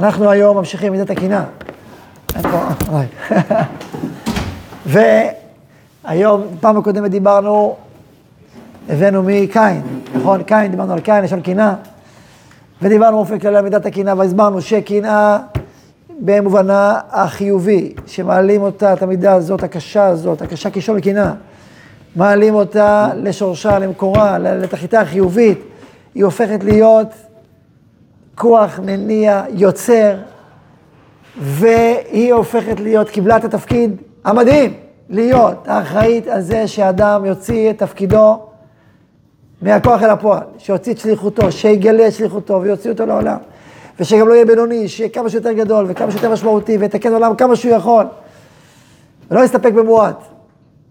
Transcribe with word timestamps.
אנחנו 0.00 0.30
היום 0.30 0.56
ממשיכים 0.56 0.92
מידת 0.92 1.10
הקינה. 1.10 1.44
והיום, 6.06 6.42
פעם 6.60 6.76
הקודמת 6.76 7.10
דיברנו, 7.10 7.76
הבאנו 8.88 9.22
מקין, 9.22 9.82
נכון? 10.14 10.42
קין, 10.42 10.70
דיברנו 10.70 10.92
על 10.92 11.00
קין, 11.00 11.24
לשון 11.24 11.40
קינה. 11.40 11.74
ודיברנו 12.82 13.16
באופן 13.16 13.38
כללי 13.38 13.56
על 13.56 13.64
מידת 13.64 13.86
הקינה, 13.86 14.14
והסברנו 14.16 14.60
שקנאה 14.60 15.38
במובנה 16.20 17.00
החיובי, 17.10 17.94
שמעלים 18.06 18.62
אותה, 18.62 18.92
את 18.92 19.02
המידה 19.02 19.32
הזאת, 19.32 19.62
הקשה 19.62 20.06
הזאת, 20.06 20.42
הקשה 20.42 20.68
כשול 20.72 21.00
קנאה, 21.00 21.32
מעלים 22.16 22.54
אותה 22.54 23.08
לשורשה, 23.16 23.78
למקורה, 23.78 24.38
לתכליתה 24.38 25.00
החיובית, 25.00 25.58
היא 26.14 26.24
הופכת 26.24 26.64
להיות 26.64 27.08
כוח 28.40 28.78
מניע, 28.78 29.42
יוצר, 29.48 30.14
והיא 31.38 32.32
הופכת 32.32 32.80
להיות, 32.80 33.08
קיבלה 33.08 33.36
את 33.36 33.44
התפקיד 33.44 33.96
המדהים, 34.24 34.74
להיות 35.08 35.68
האחראית 35.68 36.26
על 36.26 36.40
זה 36.40 36.68
שאדם 36.68 37.24
יוציא 37.24 37.70
את 37.70 37.78
תפקידו 37.78 38.40
מהכוח 39.62 40.02
אל 40.02 40.10
הפועל, 40.10 40.42
שיוציא 40.58 40.92
את 40.92 40.98
שליחותו, 40.98 41.52
שיגלה 41.52 42.06
את 42.08 42.12
שליחותו 42.12 42.62
ויוציא 42.62 42.90
אותו 42.90 43.06
לעולם. 43.06 43.36
ושגם 44.00 44.28
לא 44.28 44.34
יהיה 44.34 44.44
בינוני, 44.44 44.88
שיהיה 44.88 45.10
כמה 45.10 45.30
שיותר 45.30 45.52
גדול 45.52 45.84
וכמה 45.88 46.10
שיותר 46.10 46.30
משמעותי 46.32 46.76
ויתקן 46.76 47.12
עולם 47.12 47.34
כמה 47.34 47.56
שהוא 47.56 47.74
יכול. 47.74 48.04
ולא 49.30 49.44
יסתפק 49.44 49.72
במועט. 49.72 50.16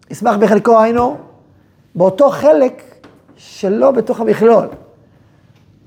ישמח 0.09 0.35
בחלקו 0.35 0.81
היינו, 0.81 1.17
באותו 1.95 2.29
חלק 2.29 2.83
שלא 3.37 3.91
בתוך 3.91 4.19
המכלול. 4.19 4.67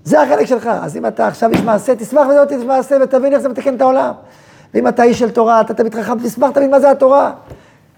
זה 0.04 0.22
החלק 0.22 0.46
שלך. 0.46 0.70
אז 0.82 0.96
אם 0.96 1.06
אתה 1.06 1.26
עכשיו 1.26 1.50
איש 1.50 1.60
מעשה, 1.60 1.94
תשמח 1.96 2.26
ולא 2.26 2.44
תשמח 2.44 2.64
מעשה 2.64 2.96
ותבין 3.02 3.32
איך 3.32 3.40
זה 3.40 3.48
מתקן 3.48 3.74
את 3.74 3.80
העולם. 3.80 4.12
ואם 4.74 4.88
אתה 4.88 5.02
איש 5.02 5.18
של 5.18 5.30
תורה, 5.30 5.60
אתה 5.60 5.74
תמיד 5.74 5.94
חכם, 5.94 6.18
תשמח, 6.18 6.50
תבין 6.50 6.70
מה 6.70 6.80
זה 6.80 6.90
התורה. 6.90 7.32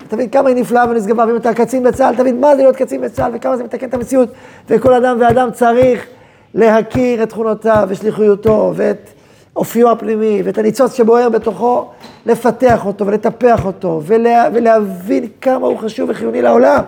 תבין 0.08 0.28
כמה 0.28 0.48
היא 0.48 0.56
נפלאה 0.56 0.84
ונשגבה, 0.90 1.24
ואם 1.26 1.36
אתה 1.36 1.54
קצין 1.54 1.82
בצה"ל, 1.82 2.16
תבין 2.16 2.40
מה 2.40 2.56
זה 2.56 2.62
להיות 2.62 2.76
קצין 2.76 3.00
בצה"ל 3.00 3.30
וכמה 3.34 3.56
זה 3.56 3.64
מתקן 3.64 3.88
את 3.88 3.94
המציאות. 3.94 4.28
וכל 4.68 4.94
אדם 4.94 5.16
ואדם 5.20 5.50
צריך 5.50 6.06
להכיר 6.54 7.22
את 7.22 7.28
תכונותיו 7.28 7.86
ושליחויותו 7.88 8.72
ואת 8.76 9.10
אופיו 9.56 9.90
הפנימי 9.90 10.42
ואת 10.44 10.58
הניצוץ 10.58 10.94
שבוער 10.94 11.28
בתוכו, 11.28 11.88
לפתח 12.26 12.86
אותו 12.86 13.06
ולטפח 13.06 13.64
אותו 13.64 14.00
ולה, 14.04 14.48
ולהבין 14.54 15.28
כמה 15.40 15.66
הוא 15.66 15.78
חשוב 15.78 16.10
וחיוני 16.10 16.42
לעולם. 16.42 16.82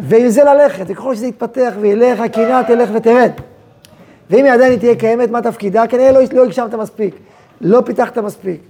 ועם 0.00 0.28
זה 0.28 0.44
ללכת, 0.44 0.84
וככל 0.88 1.14
שזה 1.14 1.26
יתפתח 1.26 1.72
וילך, 1.80 2.20
הקנאה 2.20 2.64
תלך 2.64 2.88
ותרד. 2.92 3.30
ואם 4.30 4.44
היא 4.44 4.52
עדיין 4.52 4.78
תהיה 4.78 4.96
קיימת, 4.96 5.30
מה 5.30 5.42
תפקידה? 5.42 5.86
כנראה 5.86 6.12
לא, 6.12 6.20
לא 6.32 6.44
הגשמת 6.44 6.74
מספיק, 6.74 7.14
לא 7.60 7.82
פיתחת 7.86 8.18
מספיק. 8.18 8.60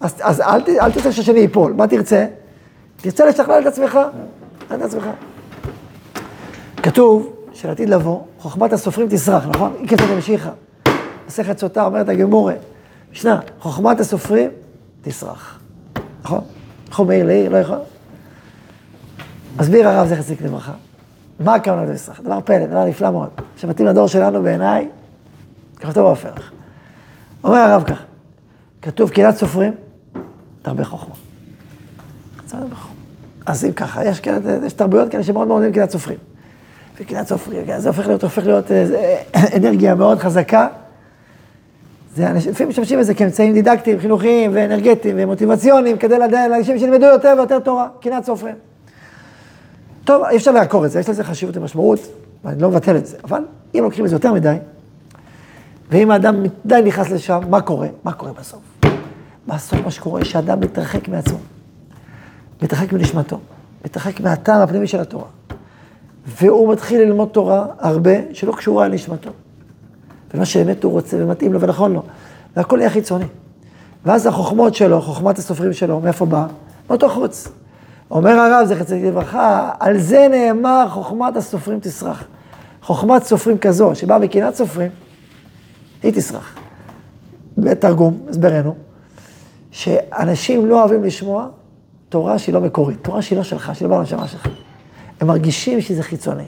אז, 0.00 0.14
אז 0.20 0.40
אל, 0.40 0.60
אל 0.80 0.92
תרצה 0.92 1.12
שהשני 1.12 1.38
ייפול, 1.38 1.72
מה 1.72 1.86
תרצה? 1.86 2.26
תרצה 2.96 3.26
לשכלל 3.26 3.62
את 3.62 3.66
עצמך, 3.66 3.98
את 4.74 4.82
עצמך. 4.82 5.06
כתוב 6.82 7.32
שלעתיד 7.52 7.88
לבוא, 7.88 8.20
חוכמת 8.38 8.72
הסופרים 8.72 9.08
תסרח, 9.08 9.46
נכון? 9.46 9.72
היא 9.80 9.88
כתוב 9.88 10.10
המשיכה. 10.10 10.50
מסכת 11.26 11.58
סוטה 11.58 11.84
אומרת 11.84 12.08
הגמורה, 12.08 12.54
משנה, 13.12 13.40
חוכמת 13.60 14.00
הסופרים 14.00 14.50
תסרח, 15.02 15.58
נכון? 16.22 16.40
יכול 16.88 17.06
מאיר 17.06 17.26
לעיר, 17.26 17.52
לא 17.52 17.56
יכול? 17.56 17.78
מסביר 19.60 19.88
הרב 19.88 20.08
זכר 20.08 20.22
צדיק 20.22 20.42
לברכה, 20.42 20.72
מה 21.40 21.54
הכוונה 21.54 21.84
לתסרח? 21.84 22.20
דבר 22.20 22.40
פלא, 22.44 22.66
דבר 22.66 22.84
נפלא 22.84 23.10
מאוד, 23.10 23.28
שמתאים 23.56 23.88
לדור 23.88 24.06
שלנו 24.06 24.42
בעיניי, 24.42 24.88
כתוב 25.76 26.08
בהפך. 26.08 26.50
אומר 27.44 27.58
הרב 27.58 27.84
כך, 27.84 28.02
כתוב 28.82 29.10
קהילת 29.10 29.36
סופרים, 29.36 29.72
תרבה 30.62 30.84
חוכמה. 30.84 31.14
אז 33.46 33.64
אם 33.64 33.72
ככה, 33.72 34.04
יש, 34.04 34.20
יש 34.66 34.72
תרבויות 34.72 35.10
כאלה 35.10 35.22
שמאוד 35.22 35.48
מאוד 35.48 35.56
אוהבים 35.56 35.72
קהילת 35.72 35.90
סופרים. 35.90 36.18
וקהילת 37.00 37.28
סופרים, 37.28 37.64
זה 37.78 37.88
הופך 37.88 38.06
להיות, 38.06 38.22
הופך 38.22 38.46
להיות 38.46 38.70
אה, 38.72 39.16
אנרגיה 39.56 39.94
מאוד 39.94 40.18
חזקה. 40.18 40.68
זה 42.14 42.30
אנשים, 42.30 42.50
לפעמים 42.50 42.68
משתמשים 42.68 42.98
בזה 42.98 43.14
כאמצעים 43.14 43.52
דידקטיים, 43.52 44.00
חינוכיים 44.00 44.50
ואנרגטיים 44.54 45.16
ומוטיבציוניים, 45.18 45.98
כדי 45.98 46.18
לדעת 46.18 46.50
לאנשים 46.50 46.78
שילמדו 46.78 47.06
יותר 47.06 47.34
ויותר 47.36 47.58
תורה, 47.58 47.88
קנאת 48.00 48.24
סופרים. 48.24 48.54
טוב, 50.04 50.24
אי 50.24 50.36
אפשר 50.36 50.50
לעקור 50.50 50.86
את 50.86 50.90
זה, 50.90 51.00
יש 51.00 51.08
לזה 51.08 51.24
חשיבות 51.24 51.56
ומשמעות, 51.56 52.00
ואני 52.44 52.62
לא 52.62 52.70
מבטל 52.70 52.96
את 52.96 53.06
זה, 53.06 53.16
אבל 53.24 53.40
אם 53.74 53.82
לוקחים 53.82 54.04
את 54.04 54.10
זה 54.10 54.16
יותר 54.16 54.32
מדי, 54.32 54.56
ואם 55.90 56.10
האדם 56.10 56.42
מדי 56.42 56.80
נכנס 56.84 57.10
לשם, 57.10 57.40
מה 57.50 57.60
קורה? 57.60 57.88
מה 58.04 58.12
קורה 58.12 58.32
בסוף? 58.32 58.60
בסוף 59.46 59.80
מה 59.84 59.90
שקורה, 59.90 60.24
שאדם 60.24 60.60
מתרחק 60.60 61.08
מעצמו, 61.08 61.38
מתרחק 62.62 62.92
מנשמתו, 62.92 63.38
מתרחק 63.84 64.20
מהטעם 64.20 64.62
הפנימי 64.62 64.86
של 64.86 65.00
התורה. 65.00 65.26
והוא 66.26 66.72
מתחיל 66.72 67.00
ללמוד 67.00 67.28
תורה 67.28 67.66
הרבה 67.78 68.12
שלא 68.32 68.52
קשורה 68.52 68.88
לנשמתו. 68.88 69.30
ומה 70.34 70.44
שבאמת 70.44 70.84
הוא 70.84 70.92
רוצה 70.92 71.16
ומתאים 71.20 71.52
לו 71.52 71.60
ונכון 71.60 71.92
לו. 71.92 72.02
והכל 72.56 72.78
יהיה 72.80 72.90
חיצוני. 72.90 73.24
ואז 74.04 74.26
החוכמות 74.26 74.74
שלו, 74.74 75.00
חוכמת 75.00 75.38
הסופרים 75.38 75.72
שלו, 75.72 76.00
מאיפה 76.00 76.26
בא? 76.26 76.46
מאותו 76.90 77.08
חוץ. 77.08 77.48
אומר 78.10 78.30
הרב, 78.30 78.66
זכר 78.66 78.84
צדיק 78.84 79.04
לברכה, 79.04 79.70
על 79.80 79.98
זה 79.98 80.26
נאמר 80.30 80.86
חוכמת 80.90 81.36
הסופרים 81.36 81.80
תסרח. 81.80 82.24
חוכמת 82.82 83.22
סופרים 83.22 83.58
כזו, 83.58 83.94
שבאה 83.94 84.18
מקנאת 84.18 84.54
סופרים, 84.54 84.90
היא 86.02 86.12
תסרח. 86.12 86.54
בתרגום, 87.58 88.18
הסברנו, 88.28 88.74
שאנשים 89.70 90.66
לא 90.66 90.80
אוהבים 90.80 91.04
לשמוע 91.04 91.48
תורה 92.08 92.38
שהיא 92.38 92.54
לא 92.54 92.60
מקורית, 92.60 92.98
תורה 93.02 93.22
שהיא 93.22 93.38
לא 93.38 93.44
שלך, 93.44 93.70
שהיא 93.74 93.88
לא 93.88 93.90
באה 93.90 93.98
לנשמה 93.98 94.28
שלך. 94.28 94.48
הם 95.20 95.26
מרגישים 95.26 95.80
שזה 95.80 96.02
חיצוני, 96.02 96.44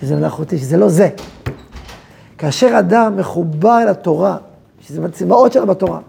שזה 0.00 0.16
מלאכותי, 0.16 0.58
שזה 0.58 0.76
לא 0.76 0.88
זה. 0.88 1.08
כאשר 2.38 2.78
אדם 2.78 3.16
מחובר 3.16 3.78
אל 3.82 3.88
התורה, 3.88 4.36
שזה 4.80 5.00
מצבעות 5.00 5.52
שלו 5.52 5.66
בתורה, 5.66 6.00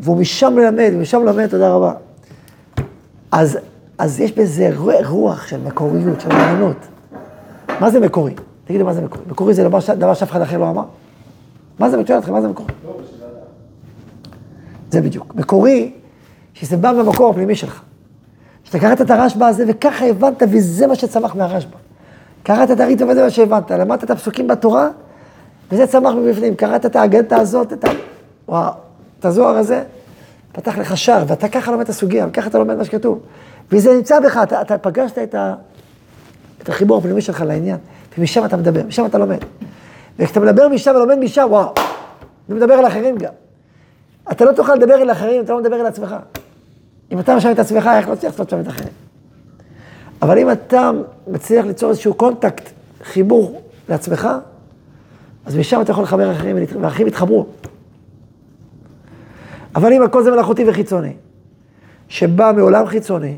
והוא 0.00 0.16
משם 0.16 0.52
מלמד, 0.56 0.90
ומשם 0.94 1.22
מלמד, 1.22 1.46
תודה 1.46 1.72
רבה. 1.72 1.92
אז, 3.32 3.58
אז 3.98 4.20
יש 4.20 4.32
בזה 4.32 4.70
רוח 5.06 5.46
של 5.46 5.60
מקוריות, 5.60 6.20
של 6.20 6.32
אמנות. 6.32 6.76
מה 7.80 7.90
זה 7.90 8.00
מקורי? 8.00 8.34
תגידו 8.64 8.84
מה 8.84 8.94
זה 8.94 9.00
מקורי. 9.00 9.24
מקורי 9.26 9.54
זה 9.54 9.68
דבר 9.94 10.14
שאף 10.14 10.30
אחד 10.30 10.40
אחר 10.40 10.58
לא 10.58 10.70
אמר? 10.70 10.84
מה 11.78 11.90
זה, 11.90 11.96
מצוין 11.96 12.18
אתכם, 12.18 12.32
מה 12.32 12.40
זה 12.40 12.48
מקורי? 12.48 12.72
זה 14.90 15.00
בדיוק. 15.00 15.34
מקורי, 15.34 15.92
שזה 16.54 16.76
בא 16.76 16.92
מהמקור 16.92 17.30
הפנימי 17.30 17.54
שלך. 17.54 17.82
שאתה 18.64 18.78
קראת 18.78 19.00
את 19.00 19.10
הרשב"א 19.10 19.44
הזה, 19.44 19.64
וככה 19.68 20.06
הבנת, 20.06 20.42
וזה 20.50 20.86
מה 20.86 20.94
שצמח 20.94 21.34
מהרשב"א. 21.34 21.76
קראת 22.42 22.70
את 22.70 22.80
הריטו 22.80 23.08
וזה 23.08 23.22
מה 23.22 23.30
שהבנת. 23.30 23.70
למדת 23.70 24.04
את 24.04 24.10
הפסוקים 24.10 24.48
בתורה, 24.48 24.88
וזה 25.72 25.86
צמח 25.86 26.14
מבפנים. 26.14 26.54
קראת 26.54 26.86
את 26.86 26.96
האגנטה 26.96 27.36
הזאת, 27.36 27.72
את, 27.72 27.84
ה... 27.84 27.88
וואו, 28.48 28.72
את 29.20 29.24
הזוהר 29.24 29.56
הזה, 29.56 29.84
פתח 30.52 30.78
לך 30.78 30.96
שער, 30.96 31.24
ואתה 31.26 31.48
ככה 31.48 31.70
לומד 31.70 31.84
את 31.84 31.88
הסוגיה, 31.88 32.26
וככה 32.28 32.46
אתה 32.46 32.58
לומד 32.58 32.76
מה 32.76 32.84
שכתוב. 32.84 33.20
וזה 33.72 33.94
נמצא 33.94 34.20
בך, 34.20 34.40
אתה, 34.42 34.60
אתה 34.60 34.78
פגשת 34.78 35.18
את, 35.18 35.34
ה... 35.34 35.54
את 36.62 36.68
החיבור 36.68 36.98
הפנימי 36.98 37.20
שלך 37.20 37.40
לעניין, 37.40 37.76
ומשם 38.18 38.44
אתה 38.44 38.56
מדבר, 38.56 38.82
משם 38.86 39.06
אתה 39.06 39.18
לומד. 39.18 39.38
וכשאתה 40.18 40.40
מדבר 40.40 40.68
משם 40.68 40.92
ולומד 40.96 41.18
משם, 41.18 41.46
וואו, 41.48 41.72
ומדבר 42.48 42.74
על 42.74 42.86
אחרים 42.86 43.18
גם. 43.18 43.32
אתה 44.32 44.44
לא 44.44 44.52
תוכל 44.52 44.74
לדבר 44.74 44.94
אל 44.94 45.10
אחרים, 45.10 45.44
אתה 45.44 45.52
לא 45.52 45.60
מדבר 45.60 45.80
אל 45.80 45.86
עצמך. 45.86 46.16
אם 47.12 47.18
אתה 47.18 47.36
משם 47.36 47.50
את 47.50 47.58
עצמך, 47.58 47.90
איך 47.96 48.08
לא 48.08 48.14
תצליח 48.14 48.32
לעשות 48.32 48.50
שם 48.50 48.60
את 48.60 48.68
אחרים? 48.68 48.92
אבל 50.22 50.38
אם 50.38 50.50
אתה 50.50 50.90
מצליח 51.26 51.66
ליצור 51.66 51.90
איזשהו 51.90 52.14
קונטקט, 52.14 52.70
חיבור 53.02 53.62
לעצמך, 53.88 54.28
אז 55.46 55.56
משם 55.56 55.80
אתה 55.80 55.90
יכול 55.90 56.04
לחבר 56.04 56.32
אחרים, 56.32 56.56
ואחרים 56.80 57.06
יתחברו. 57.06 57.46
אבל 59.74 59.92
אם 59.92 60.02
הכל 60.02 60.22
זה 60.22 60.30
מלאכותי 60.30 60.64
וחיצוני, 60.68 61.12
שבא 62.08 62.52
מעולם 62.56 62.86
חיצוני, 62.86 63.36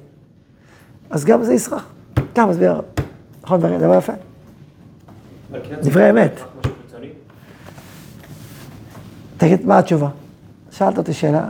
אז 1.10 1.24
גם 1.24 1.44
זה 1.44 1.54
יסרח. 1.54 1.86
כמה 2.34 2.46
מסביר. 2.46 2.80
נכון, 3.42 3.60
דבר 3.60 3.98
יפה. 3.98 4.12
דברי 5.82 6.10
אמת. 6.10 6.40
תגיד, 9.36 9.66
מה 9.66 9.78
התשובה? 9.78 10.08
שאלת 10.70 10.98
אותי 10.98 11.12
שאלה. 11.12 11.48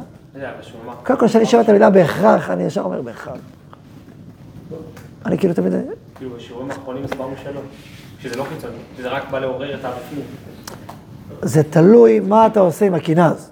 קודם 1.02 1.18
כל, 1.18 1.28
כשאני 1.28 1.46
שומע 1.46 1.62
את 1.62 1.68
המילה 1.68 1.90
בהכרח, 1.90 2.50
אני 2.50 2.62
ישר 2.62 2.80
אומר 2.80 3.02
בהכרח. 3.02 3.36
אני 5.26 5.38
כאילו 5.38 5.54
תמיד... 5.54 5.72
כאילו, 6.16 6.30
בשיעורים 6.30 6.70
האחרונים 6.70 7.04
הסברנו 7.04 7.34
שלא. 7.44 7.60
שזה 8.22 8.36
לא 8.36 8.44
חיצוני, 8.44 8.74
שזה 8.96 9.08
רק 9.08 9.22
בא 9.30 9.38
לעורר 9.38 9.74
את 9.74 9.84
הבפנים. 9.84 10.24
זה 11.42 11.62
תלוי 11.62 12.20
מה 12.20 12.46
אתה 12.46 12.60
עושה 12.60 12.86
עם 12.86 12.94
הקינה 12.94 13.26
הזאת. 13.26 13.50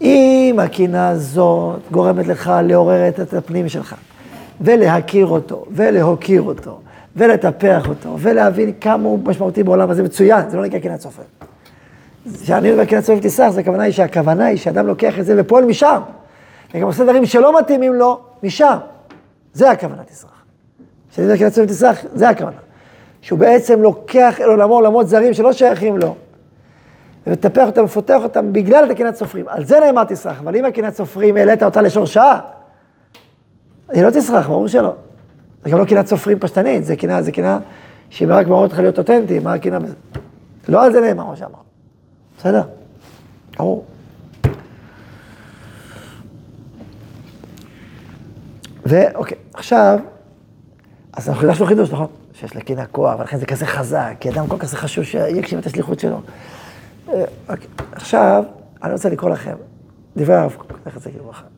אם 0.00 0.56
הקינה 0.62 1.08
הזאת 1.08 1.80
גורמת 1.90 2.26
לך 2.26 2.52
לעורר 2.64 3.08
את 3.08 3.34
הפנים 3.34 3.68
שלך, 3.68 3.94
ולהכיר 4.60 5.26
אותו, 5.26 5.64
ולהוקיר 5.70 6.42
אותו, 6.42 6.80
ולטפח 7.16 7.88
אותו, 7.88 8.16
ולהבין 8.18 8.72
כמה 8.80 9.08
הוא 9.08 9.18
משמעותי 9.24 9.62
בעולם 9.62 9.90
הזה, 9.90 10.02
מצוין, 10.02 10.50
זה 10.50 10.56
לא 10.56 10.64
נקרא 10.64 10.78
קנאת 10.78 11.00
סופר. 11.00 11.22
כשאני 12.42 12.72
אומר 12.72 12.84
קנאת 12.84 13.04
סובב 13.04 13.22
תסרח, 13.22 13.52
זה 13.52 13.60
הכוונה 13.60 13.82
היא 13.82 13.92
שהכוונה 13.92 14.44
היא 14.44 14.58
שאדם 14.58 14.86
לוקח 14.86 15.18
את 15.18 15.24
זה 15.24 15.34
ופועל 15.38 15.64
משם. 15.64 16.00
וגם 16.74 16.86
עושה 16.86 17.04
דברים 17.04 17.26
שלא 17.26 17.58
מתאימים 17.58 17.92
לו, 17.92 18.20
משם. 18.42 18.76
זה 19.52 19.70
הכוונה 19.70 20.04
תסרח. 20.04 20.44
כשאני 21.10 21.26
אומר 21.26 21.38
קנאת 21.38 21.52
סובב 21.52 21.68
תסרח, 21.68 22.04
זה 22.14 22.28
הכוונה. 22.28 22.56
שהוא 23.20 23.38
בעצם 23.38 23.82
לוקח 23.82 24.40
אל 24.40 24.48
עולמו 24.48 24.74
עולמות 24.74 25.08
זרים 25.08 25.34
שלא 25.34 25.52
שייכים 25.52 25.98
לו, 25.98 26.14
ומטפח 27.26 27.66
אותם, 27.66 27.84
מפותח 27.84 28.20
אותם 28.22 28.52
בגלל 28.52 28.90
הקנאת 28.90 29.16
סופרים. 29.16 29.48
על 29.48 29.64
זה 29.64 29.80
נאמר 29.80 30.04
תסרח, 30.04 30.40
אבל 30.40 30.56
אם 30.56 30.64
הקנאת 30.64 30.96
סופרים 30.96 31.36
העלית 31.36 31.62
אותה 31.62 31.82
לשורשה, 31.82 32.38
היא 33.88 34.02
לא 34.02 34.10
תסרח, 34.10 34.46
ברור 34.46 34.68
שלא. 34.68 34.92
זה 35.64 35.70
גם 35.70 35.78
לא 35.78 35.84
קנאת 35.84 36.06
סופרים 36.06 36.38
פשטנית, 36.38 36.84
זה 36.84 36.96
קנאה, 36.96 37.22
זה 37.22 37.32
קנאה 37.32 37.58
שהיא 38.10 38.28
רק 38.30 38.46
מראות 38.46 38.72
לך 38.72 38.78
להיות 38.78 38.98
אותנטי, 38.98 39.38
מה 39.38 39.54
הקנאה 39.54 39.78
בזה? 39.78 39.94
לא 40.68 40.84
על 40.84 40.92
זה 40.92 41.00
נאמר 41.00 41.26
מה 41.26 41.36
שאמר. 41.36 41.58
בסדר? 42.38 42.62
ברור. 43.58 43.84
ואוקיי, 48.86 49.38
עכשיו, 49.54 49.98
אז 51.12 51.28
אנחנו 51.28 51.40
חידשנו 51.40 51.66
חידוש, 51.66 51.90
נכון? 51.90 52.06
שיש 52.32 52.56
לקנאה 52.56 52.86
כוח, 52.86 53.20
ולכן 53.20 53.38
זה 53.38 53.46
כזה 53.46 53.66
חזק, 53.66 54.14
כי 54.20 54.30
אדם 54.30 54.46
כל 54.46 54.56
כך 54.58 54.64
זה 54.64 54.76
חשוב 54.76 55.04
שיגשים 55.04 55.58
את 55.58 55.66
השליחות 55.66 56.00
שלו. 56.00 56.20
אה, 57.08 57.24
אוקיי, 57.48 57.66
עכשיו, 57.92 58.44
אני 58.82 58.92
רוצה 58.92 59.08
לקרוא 59.08 59.30
לכם 59.30 59.54
דברי 60.16 60.34
הרב 60.34 60.54
קוק, 60.58 60.72
זכר 60.84 61.00
צדיק 61.00 61.16
לברכה. 61.16 61.53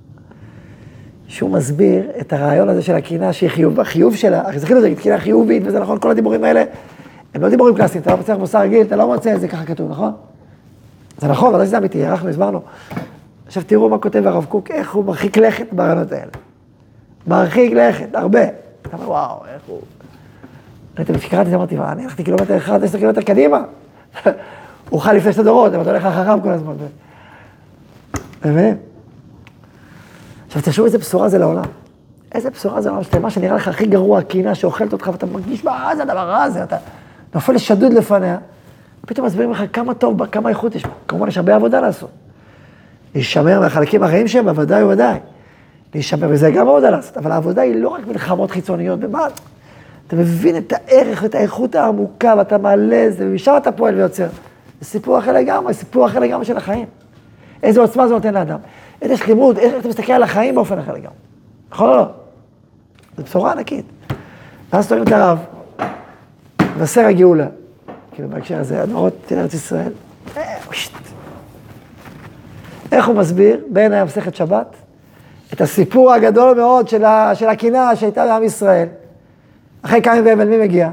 שהוא 1.29 1.51
מסביר 1.51 2.11
את 2.21 2.33
הרעיון 2.33 2.69
הזה 2.69 2.83
של 2.83 2.95
הקנאה 2.95 3.33
שהיא 3.33 3.51
חיוב, 3.51 3.81
החיוב 3.81 4.17
שלה, 4.17 4.41
הרי 4.49 4.59
זה 4.59 4.67
חיוב, 4.67 4.95
קנאה 4.95 5.19
חיובית, 5.19 5.63
וזה 5.67 5.81
נכון, 5.81 5.99
כל 5.99 6.11
הדיבורים 6.11 6.45
האלה, 6.45 6.65
הם 7.35 7.43
לא 7.43 7.49
דיבורים 7.49 7.75
קלאסיים, 7.75 8.03
אתה 8.03 8.11
לא 8.11 8.17
מצליח 8.17 8.39
מוסר 8.39 8.61
רגיל, 8.61 8.83
אתה 8.83 8.97
לא 8.97 9.07
מוצא 9.07 9.35
את 9.35 9.41
זה 9.41 9.49
ככה 9.49 9.65
כתוב, 9.65 9.91
נכון? 9.91 10.13
זה 11.19 11.29
נכון, 11.29 11.49
אבל 11.49 11.59
לא 11.59 11.67
שזה 11.67 11.79
אמיתי, 11.79 12.07
אנחנו 12.07 12.29
הסברנו. 12.29 12.61
עכשיו 13.47 13.63
תראו 13.67 13.89
מה 13.89 13.99
כותב 13.99 14.27
הרב 14.27 14.45
קוק, 14.45 14.71
איך 14.71 14.95
הוא 14.95 15.05
מרחיק 15.05 15.37
לכת 15.37 15.67
ברעיונות 15.73 16.13
האלה. 16.13 16.31
מרחיק 17.27 17.73
לכת, 17.73 18.15
הרבה. 18.15 18.43
אתה 18.83 18.97
אומר, 18.97 19.09
וואו, 19.09 19.43
איך 19.55 19.63
הוא... 19.67 19.81
אני 20.99 21.19
כשקראתי 21.19 21.47
את 21.47 21.51
זה, 21.51 21.57
אמרתי, 21.57 21.77
מה, 21.77 21.93
אני 21.93 22.05
הלכתי 22.05 22.25
קילומטר 22.25 22.57
אחד, 22.57 22.85
עשר 22.85 22.99
קילומטר 22.99 23.23
קדימה. 23.23 23.63
הוא 24.91 25.01
חי 25.01 25.17
לפני 25.17 25.33
שתי 25.33 25.43
דורות, 25.43 25.73
אבל 25.75 25.83
אתה 25.83 25.91
הולך 25.91 26.05
אחריו 26.05 26.39
כל 26.43 26.51
הזמן. 26.51 26.75
מבינים? 28.45 28.77
עכשיו, 30.47 30.63
תחשבו 30.63 30.85
איזה 30.85 30.99
בשורה 30.99 31.29
זה 31.29 31.39
לעולם. 31.39 31.65
איזה 32.33 32.51
בשורה 32.51 32.81
זה 32.81 32.89
לעולם 32.89 33.05
שלמה, 33.05 33.31
שנראה 33.31 33.57
לך 33.57 33.69
הכי 33.69 33.87
גרוע, 33.87 34.23
קינה 34.23 34.55
שאוכלת 34.55 34.93
אותך, 34.93 35.11
ואתה 35.13 35.27
מרגיש, 35.27 35.65
מה 35.65 35.93
זה 35.97 36.03
הדבר 36.03 36.33
הזה, 36.35 36.63
אתה 36.63 36.77
נופל 37.35 37.53
לשדוד 37.53 37.93
לפניה, 37.93 38.39
פתאום 39.07 39.27
מסבירים 39.27 39.51
לך 39.51 39.63
כמה 39.73 39.95
טוב 39.95 40.19
בה, 40.19 40.27
כמה 40.27 40.49
איכות 40.49 40.75
יש 40.75 40.83
בה. 40.83 40.91
כמובן, 41.09 41.29
יש 41.29 41.37
הרבה 41.37 41.55
עבודה 41.55 41.81
לעשות. 41.81 42.11
להישמר 43.15 43.61
מהחלקים 43.61 44.03
הרעים 44.03 44.29
שהם, 44.29 44.45
בוודאי 44.45 44.83
ובוודאי. 44.83 45.19
להישמר, 45.95 46.29
וזה 46.31 46.51
גם 46.51 46.69
עבודה 46.69 46.91
לעשות, 46.91 47.17
אבל 47.17 47.33
העבודה 47.33 47.63
היא 47.63 47.75
לא 47.83 47.89
רק 47.89 48.07
מלחמות 48.07 48.51
חיצוניות, 48.51 49.01
במה? 49.01 49.27
אתה 50.07 50.17
מבין 50.17 50.57
את 50.57 50.73
הערך 50.73 51.23
ואת 51.23 51.35
האיכות 51.35 51.75
העמוקה, 51.75 52.35
ואתה 52.39 52.59
מעלה 52.59 53.07
את 53.07 53.17
זה, 53.17 53.27
ומשם 53.27 53.55
אתה 53.57 53.73
פועל 53.73 53.95
ויוצר. 53.95 54.27
זה 54.81 54.87
סיפור 54.87 55.19
אחר 55.19 55.33
לגמרי, 55.33 55.75
סיפור 55.75 56.07
אחר 56.07 56.19
לגמרי 56.19 56.45
של 56.45 56.57
החיים. 56.57 56.87
איזה 57.63 57.81
עוצמה 57.81 58.09
זה 58.09 58.15
נותן 58.15 58.35
לאדם. 58.35 58.59
איזה 59.03 59.17
שלמות, 59.17 59.59
איך 59.59 59.75
אתה 59.81 59.89
מסתכל 59.89 60.13
על 60.13 60.23
החיים 60.23 60.55
באופן 60.55 60.79
אחר 60.79 60.93
לגמרי. 60.93 61.17
נכון 61.71 61.89
או 61.89 61.97
לא? 61.97 62.07
זו 63.17 63.23
בשורה 63.23 63.53
ענקית. 63.53 63.85
ואז 64.73 64.89
תוראים 64.89 65.07
את 65.07 65.13
הרב, 65.13 65.39
מבשר 66.77 67.07
הגאולה, 67.07 67.47
כאילו 68.13 68.29
בהקשר 68.29 68.61
הזה, 68.61 68.83
הדורות 68.83 69.15
של 69.29 69.39
ארץ 69.39 69.55
ישראל. 69.55 69.93
אה, 70.37 70.57
איך 72.93 73.07
הוא 73.07 73.17
מסביר, 73.17 73.61
בין 73.71 73.93
היה 73.93 74.05
מסכת 74.05 74.35
שבת, 74.35 74.77
את 75.53 75.61
הסיפור 75.61 76.13
הגדול 76.13 76.57
מאוד 76.57 76.89
של 76.89 77.49
הקנאה 77.49 77.97
שהייתה 77.97 78.25
בעם 78.25 78.43
ישראל. 78.43 78.89
אחרי 79.83 80.01
קין 80.01 80.27
והבל, 80.27 80.45
מי 80.45 80.59
מגיע? 80.59 80.91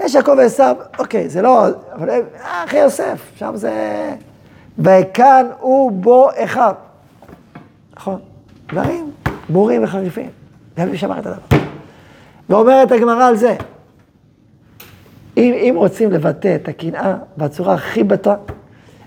יש 0.00 0.14
יעקב 0.14 0.34
ועשיו, 0.38 0.76
אוקיי, 0.98 1.28
זה 1.28 1.42
לא, 1.42 1.66
אבל 1.92 2.10
אה, 2.10 2.20
אחרי 2.64 2.80
יוסף, 2.80 3.30
שם 3.34 3.52
זה... 3.54 3.72
וכאן 4.78 5.46
הוא 5.60 5.92
בו 5.92 6.28
אחד. 6.36 6.72
נכון, 7.98 8.20
דברים 8.68 9.10
ברורים 9.48 9.84
וחריפים. 9.84 10.30
גם 10.78 10.90
מי 10.90 10.98
שאמר 10.98 11.18
את 11.18 11.26
הדבר. 11.26 11.58
ואומרת 12.48 12.92
הגמרא 12.92 13.24
על 13.24 13.36
זה, 13.36 13.56
אם, 15.36 15.54
אם 15.54 15.74
רוצים 15.76 16.12
לבטא 16.12 16.54
את 16.54 16.68
הקנאה 16.68 17.16
בצורה 17.36 17.74
הכי 17.74 18.04
בטה 18.04 18.34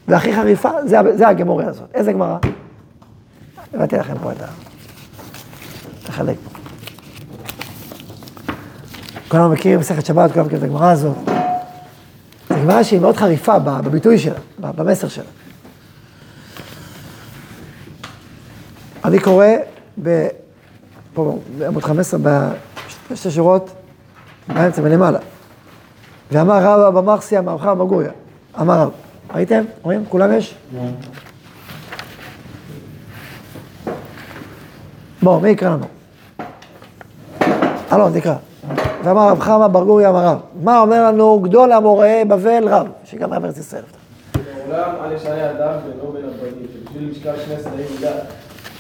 והכי 0.08 0.36
חריפה, 0.36 0.70
זה, 0.86 0.98
זה 1.14 1.28
הגמוריה 1.28 1.68
הזאת. 1.68 1.90
איזה 1.94 2.14
גמרא? 2.14 2.38
הבאתי 3.74 3.96
לכם 3.96 4.14
פה 4.24 4.32
את 4.32 4.42
ה... 4.42 4.46
תחלק. 6.04 6.38
כולם 9.28 9.52
מכירים 9.52 9.80
מסכת 9.80 10.06
שבת, 10.06 10.32
כולם 10.32 10.46
מכירים 10.46 10.64
את 10.64 10.70
הגמרא 10.70 10.92
הזאת. 10.92 11.18
זו 12.50 12.56
גמרא 12.56 12.84
שהיא 12.84 13.00
מאוד 13.00 13.18
חריפה 13.18 13.60
בביטוי 13.60 14.20
שלה, 14.20 14.40
במסר 14.60 15.08
שלה. 15.08 15.24
אני 19.06 19.20
קורא 19.20 19.46
ב... 20.04 20.28
פה 21.14 21.40
בעמוד 21.58 21.84
15, 21.84 22.20
בשתי 23.12 23.32
שורות, 23.32 23.72
באמצע 24.48 24.82
ולמעלה. 24.84 25.20
ואמר 26.32 26.60
רבא 26.64 27.02
במרסיה, 27.02 27.42
מאוחר 27.42 27.76
בגוריה. 27.76 28.12
אמר 28.62 28.80
רב. 28.80 28.90
ראיתם? 29.34 29.64
רואים? 29.82 30.06
כולם 30.10 30.32
יש? 30.34 30.56
בואו, 35.22 35.40
מי 35.40 35.50
יקרא 35.50 35.70
לנו? 35.70 35.86
אלון, 37.94 38.20
תקרא. 38.20 38.36
ואמר 39.04 39.30
רב 39.30 39.40
חמא 39.40 39.68
בר 39.68 39.84
גורי 39.84 40.08
אמר 40.08 40.26
רב, 40.26 40.40
מה 40.64 40.80
אומר 40.80 41.08
לנו 41.08 41.40
גדול 41.40 41.72
המורה 41.72 42.22
בבל 42.28 42.68
רב, 42.68 42.88
שגם 43.06 43.34
רב 43.34 43.46
ארץ 43.46 43.58
ישראל. 43.58 43.84
לעולם 44.70 44.96
אל 45.04 45.12
ישנה 45.12 45.52
אדם 45.52 45.74
בינו 45.86 46.12
בין 46.12 46.24
הבנים, 46.26 46.68
שבשביל 46.74 47.10
משקל 47.12 47.34
שני 47.46 47.56
סדרים 47.60 47.86
מידה, 47.96 48.12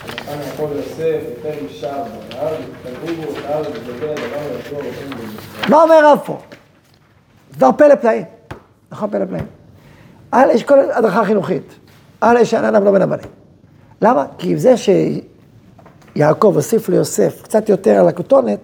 ונתן 0.05 0.41
יעקב 0.45 0.69
יוסף, 0.75 1.19
יותר 1.29 1.65
משער 1.65 2.03
בניו, 2.03 2.47
ותקראו 2.83 3.15
בו 3.15 3.29
אותה 3.29 3.69
ובגלל 3.69 4.09
הדבר 4.09 4.55
יעשו 4.55 4.75
אבותינו 4.75 5.09
במצרים. 5.09 5.69
מה 5.69 5.81
אומר 5.81 6.11
רב 6.11 6.19
פה? 6.25 6.39
זה 7.51 7.57
דבר 7.57 7.71
פלא 7.77 7.95
פלאים, 7.95 8.23
נכון 8.91 9.09
פלא 9.09 9.25
פלאים. 9.25 9.45
א', 10.31 10.45
יש 10.53 10.63
כל 10.63 10.79
הדרכה 10.91 11.25
חינוכית, 11.25 11.73
א', 12.21 12.37
ישנה 12.41 12.69
אדם 12.69 12.83
לא 12.83 12.91
בין 12.91 13.01
הבנים. 13.01 13.29
למה? 14.01 14.25
כי 14.37 14.57
זה 14.57 14.73
שיעקב 16.15 16.51
הוסיף 16.55 16.89
ליוסף 16.89 17.41
קצת 17.43 17.69
יותר 17.69 17.99
על 17.99 18.07
הכותונת, 18.07 18.59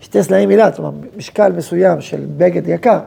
שתי 0.00 0.22
סלעים 0.22 0.48
מילה, 0.48 0.70
זאת 0.70 0.78
אומרת, 0.78 0.94
משקל 1.16 1.52
מסוים 1.52 2.00
של 2.00 2.24
בגד 2.36 2.68
יקר, 2.68 2.98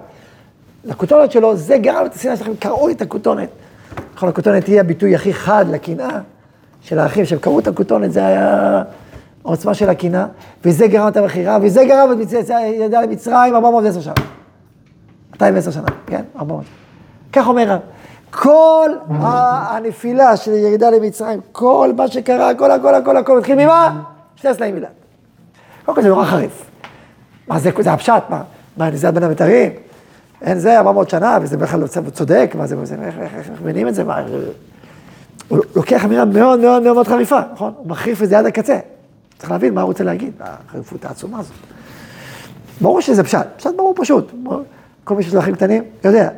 לכותונת 0.85 1.31
שלו, 1.31 1.57
זה 1.57 1.77
גרם 1.77 2.05
את 2.05 2.13
השנאה 2.13 2.37
שלכם, 2.37 2.55
קראו 2.55 2.89
את 2.89 3.01
הכותונת. 3.01 3.49
נכון, 4.15 4.29
הכותונת 4.29 4.67
היא 4.67 4.79
הביטוי 4.79 5.15
הכי 5.15 5.33
חד 5.33 5.65
לקנאה 5.71 6.19
של 6.81 6.99
האחים, 6.99 7.25
שהם 7.25 7.39
קראו 7.39 7.59
את 7.59 7.67
הכותונת, 7.67 8.11
זה 8.11 8.25
היה 8.25 8.83
העוצמה 9.45 9.73
של 9.73 9.89
הקנאה, 9.89 10.25
וזה 10.65 10.87
גרם 10.87 11.07
את 11.07 11.17
המכירה, 11.17 11.57
וזה 11.61 11.85
גרם 11.85 12.21
את 12.21 12.31
ידע 12.53 13.01
למצרים 13.01 13.55
410 13.55 14.01
שנה. 14.01 14.13
210 15.31 15.71
שנה, 15.71 15.87
כן? 16.05 16.21
400. 16.39 16.63
כך 17.33 17.47
אומר 17.47 17.65
רב. 17.67 17.79
כל 18.31 18.89
הנפילה 19.09 20.37
של 20.37 20.53
ירידה 20.53 20.89
למצרים, 20.89 21.39
כל 21.51 21.91
מה 21.97 22.07
שקרה, 22.07 22.49
הכל, 22.49 22.71
הכל, 22.71 22.95
הכל, 22.95 23.17
הכל, 23.17 23.37
מתחיל 23.37 23.65
ממה? 23.65 24.01
שתי 24.35 24.53
סלעים 24.53 24.75
מילה. 24.75 24.87
קודם 25.85 25.95
כל 25.95 26.01
זה 26.01 26.09
נורא 26.09 26.25
חריף. 26.25 26.65
מה 27.47 27.59
זה, 27.59 27.71
זה 27.79 27.91
הפשט, 27.91 28.23
מה, 28.29 28.41
מה, 28.77 28.89
נזיעת 28.89 29.13
בין 29.13 29.23
המתרים? 29.23 29.71
אין 30.41 30.59
זה 30.59 30.77
400 30.77 31.09
שנה, 31.09 31.37
וזה 31.41 31.57
בכלל 31.57 31.79
לא 31.79 31.87
צודק, 31.87 32.51
מה 32.57 32.67
זה, 32.67 32.75
איך 33.35 33.49
מבינים 33.61 33.87
את 33.87 33.95
זה, 33.95 34.03
מה, 34.03 34.23
הוא 35.49 35.59
לוקח 35.75 36.05
אמירה 36.05 36.25
מאוד 36.25 36.59
מאוד 36.59 36.83
מאוד 36.83 37.07
חריפה, 37.07 37.39
נכון? 37.53 37.73
הוא 37.77 37.87
מחריף 37.87 38.23
את 38.23 38.29
זה 38.29 38.39
עד 38.39 38.45
הקצה. 38.45 38.79
צריך 39.37 39.51
להבין 39.51 39.73
מה 39.73 39.81
הוא 39.81 39.87
רוצה 39.87 40.03
להגיד, 40.03 40.33
החריפות 40.39 41.05
העצומה 41.05 41.39
הזאת. 41.39 41.53
ברור 42.81 43.01
שזה 43.01 43.23
פשט, 43.23 43.47
פשט 43.57 43.69
ברור 43.77 43.93
פשוט. 43.97 44.31
כל 45.03 45.15
מי 45.15 45.23
שיש 45.23 45.33
לו 45.33 45.39
אחים 45.39 45.55
קטנים, 45.55 45.83
יודע. 46.03 46.29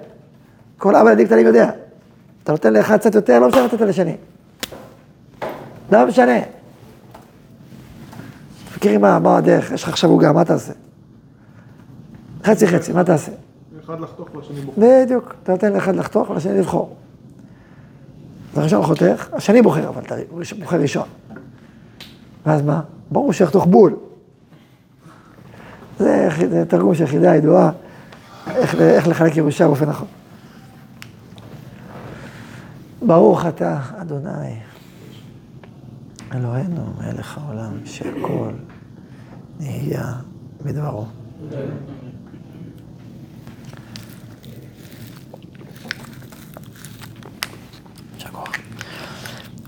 כל 0.77 0.96
אבא 0.96 1.10
ילדים 1.10 1.27
קטנים 1.27 1.48
יודע. 1.48 1.70
אתה 2.44 2.51
נותן 2.51 2.74
לאחד 2.74 2.98
קצת 2.98 3.15
יותר, 3.15 3.39
לא 3.39 3.48
משנה 3.48 3.65
לתת 3.65 3.82
לשני. 3.82 4.15
לא 5.91 6.08
משנה. 6.08 6.39
מכירים 8.77 9.01
מה 9.01 9.38
הדרך, 9.38 9.72
יש 9.72 9.84
לך 9.84 9.89
עכשיו 9.89 10.10
עוגה, 10.10 10.32
מה 10.32 10.46
תעשה? 10.46 10.74
חצי 12.44 12.68
חצי, 12.68 12.94
מה 12.94 13.03
תעשה? 13.03 13.32
אחד 13.86 14.00
לחתוך 14.00 14.36
והשני 14.36 14.62
בוחר. 14.62 14.82
בדיוק, 14.82 15.34
אתה 15.44 15.51
נותן 15.51 15.74
לאחד 15.74 15.96
לחתוך 15.96 16.30
ולשני 16.30 16.60
לבחור. 16.60 16.96
אז 18.51 18.58
הראשון 18.58 18.84
חותך, 18.84 19.27
השני 19.34 19.62
בוחר, 19.62 19.89
אבל 19.89 20.01
אתה 20.01 20.15
בוחר 20.60 20.81
ראשון. 20.81 21.08
ואז 22.46 22.62
מה? 22.62 22.81
ברור 23.12 23.34
שיחתוך 23.34 23.65
בול. 23.65 23.96
זה, 26.00 26.29
זה 26.50 26.65
תרגום 26.65 26.96
של 26.96 27.03
יחידה 27.03 27.36
ידועה, 27.36 27.72
איך, 28.48 28.75
איך 28.75 29.08
לחלק 29.08 29.38
ירושה 29.38 29.67
באופן 29.67 29.89
נכון. 29.89 30.08
ברוך 33.01 33.46
אתה, 33.46 33.79
אדוני, 33.98 34.60
אלוהינו, 36.36 36.93
מלך 36.98 37.38
העולם, 37.38 37.72
שהכל 37.86 38.51
נהיה 39.60 40.13
בדברו. 40.63 41.05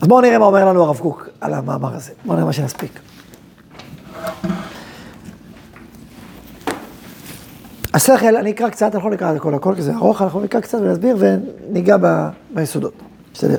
אז 0.04 0.08
בואו 0.08 0.22
נראה 0.22 0.38
מה 0.38 0.46
אומר 0.46 0.66
לנו 0.66 0.84
הרב 0.84 0.98
קוק 0.98 1.30
על 1.42 1.54
המאמר 1.54 1.96
הזה. 1.96 2.12
בואו 2.26 2.36
נראה 2.36 2.46
מה 2.46 2.54
שנספיק. 2.54 3.00
השכל, 7.94 8.36
אני 8.36 8.52
אקרא 8.52 8.70
קצת, 8.70 8.96
אנחנו 8.96 9.10
לא 9.10 9.16
נקרא 9.16 9.32
את 9.32 9.36
הכל 9.36 9.54
הכל, 9.54 9.76
כי 9.76 9.82
זה 9.82 9.94
ארוך, 9.96 10.22
אנחנו 10.22 10.42
נקרא 10.42 10.60
קצת 10.60 10.78
ונסביר 10.82 11.18
וניגע 11.20 11.98
ב- 12.02 12.30
ביסודות. 12.54 12.94
בסדר. 13.34 13.58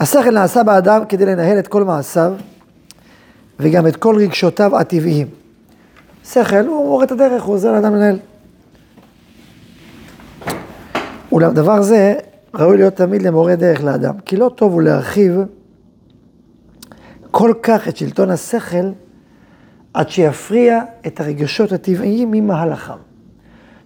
השכל 0.00 0.30
נעשה 0.30 0.62
באדם 0.62 1.02
כדי 1.08 1.26
לנהל 1.26 1.58
את 1.58 1.68
כל 1.68 1.84
מעשיו 1.84 2.32
וגם 3.60 3.86
את 3.86 3.96
כל 3.96 4.16
רגשותיו 4.16 4.78
הטבעיים. 4.78 5.26
שכל, 6.24 6.66
הוא 6.66 6.86
מורה 6.86 7.04
את 7.04 7.12
הדרך, 7.12 7.42
הוא 7.42 7.54
עוזר 7.54 7.72
לאדם 7.72 7.94
לנהל. 7.94 8.18
אולם 11.32 11.54
דבר 11.54 11.82
זה 11.82 12.14
ראוי 12.54 12.76
להיות 12.76 12.96
תמיד 12.96 13.22
למורה 13.22 13.56
דרך 13.56 13.84
לאדם, 13.84 14.14
כי 14.24 14.36
לא 14.36 14.50
טוב 14.54 14.72
הוא 14.72 14.82
להרחיב 14.82 15.40
כל 17.30 17.52
כך 17.62 17.88
את 17.88 17.96
שלטון 17.96 18.30
השכל 18.30 18.92
עד 19.94 20.08
שיפריע 20.08 20.80
את 21.06 21.20
הרגשות 21.20 21.72
הטבעיים 21.72 22.30
ממהלכם. 22.30 22.92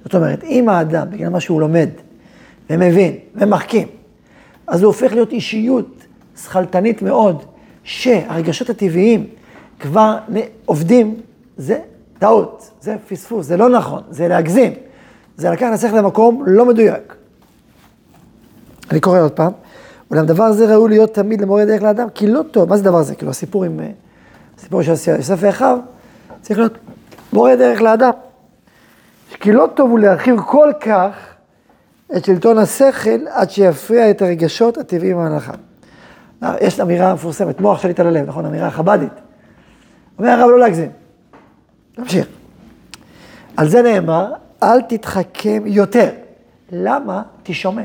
זאת 0.04 0.14
אומרת, 0.14 0.44
אם 0.44 0.68
האדם, 0.68 1.10
בגלל 1.10 1.28
מה 1.28 1.40
שהוא 1.40 1.60
לומד 1.60 1.88
ומבין 2.70 3.14
ומחכים, 3.34 3.88
אז 4.66 4.82
הוא 4.82 4.86
הופך 4.86 5.12
להיות 5.12 5.32
אישיות 5.32 6.06
שכלתנית 6.36 7.02
מאוד, 7.02 7.42
שהרגשות 7.84 8.70
הטבעיים 8.70 9.26
כבר 9.80 10.18
עובדים, 10.64 11.20
זה 11.56 11.78
טעות, 12.18 12.70
זה 12.80 12.96
פספוס, 13.08 13.46
זה 13.46 13.56
לא 13.56 13.68
נכון, 13.68 14.02
זה 14.10 14.28
להגזים, 14.28 14.72
זה 15.36 15.50
לקחת 15.50 15.68
את 15.68 15.74
השכל 15.74 15.96
למקום 15.96 16.44
לא 16.46 16.66
מדויק. 16.66 17.16
אני 18.90 19.00
קורא 19.00 19.20
עוד 19.20 19.32
פעם, 19.32 19.52
אולם 20.10 20.26
דבר 20.26 20.52
זה 20.52 20.74
ראוי 20.74 20.90
להיות 20.90 21.14
תמיד 21.14 21.40
למורה 21.40 21.64
דרך 21.64 21.82
לאדם, 21.82 22.10
כי 22.14 22.26
לא 22.26 22.42
טוב, 22.50 22.68
מה 22.68 22.76
זה 22.76 22.84
דבר 22.84 23.02
זה? 23.02 23.14
כאילו 23.14 23.30
הסיפור 23.30 23.64
עם, 23.64 23.80
אה, 23.80 23.90
הסיפור 24.58 24.82
של 24.82 24.90
יוסף 24.90 25.36
ואחיו, 25.38 25.78
צריך 26.40 26.58
להיות 26.58 26.78
מורה 27.32 27.56
דרך 27.56 27.82
לאדם. 27.82 28.10
כי 29.40 29.52
לא 29.52 29.68
טוב 29.74 29.90
הוא 29.90 29.98
להרחיב 29.98 30.40
כל 30.40 30.72
כך 30.80 31.12
את 32.16 32.24
שלטון 32.24 32.58
השכל 32.58 33.26
עד 33.28 33.50
שיפריע 33.50 34.10
את 34.10 34.22
הרגשות 34.22 34.78
הטבעיים 34.78 35.16
מההלכה. 35.16 35.52
יש 36.60 36.80
אמירה 36.80 37.14
מפורסמת, 37.14 37.60
מוח 37.60 37.82
שליט 37.82 38.00
על 38.00 38.06
הלב, 38.06 38.28
נכון? 38.28 38.46
אמירה 38.46 38.70
חבדית. 38.70 39.12
אומר 40.18 40.30
הרב 40.30 40.50
לא 40.50 40.58
להגזים. 40.58 40.90
נמשיך. 41.98 42.26
על 43.56 43.68
זה 43.68 43.82
נאמר, 43.82 44.32
אל 44.62 44.82
תתחכם 44.82 45.62
יותר. 45.66 46.10
למה? 46.72 47.22
תשומם. 47.42 47.84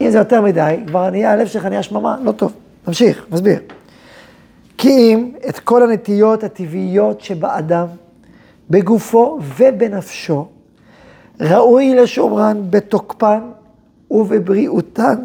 אם 0.00 0.10
זה 0.10 0.18
יותר 0.18 0.40
מדי, 0.40 0.76
כבר 0.86 1.10
נהיה, 1.10 1.32
הלב 1.32 1.46
שלך 1.46 1.64
נהיה 1.64 1.82
שממה, 1.82 2.16
לא 2.22 2.32
טוב. 2.32 2.52
נמשיך, 2.86 3.26
מסביר. 3.30 3.58
כי 4.78 4.88
אם 4.90 5.32
את 5.48 5.58
כל 5.58 5.82
הנטיות 5.82 6.44
הטבעיות 6.44 7.20
שבאדם, 7.20 7.86
בגופו 8.70 9.38
ובנפשו, 9.56 10.48
ראוי 11.40 11.94
לשומרן 11.94 12.60
בתוקפן 12.70 13.40
ובבריאותן, 14.10 15.16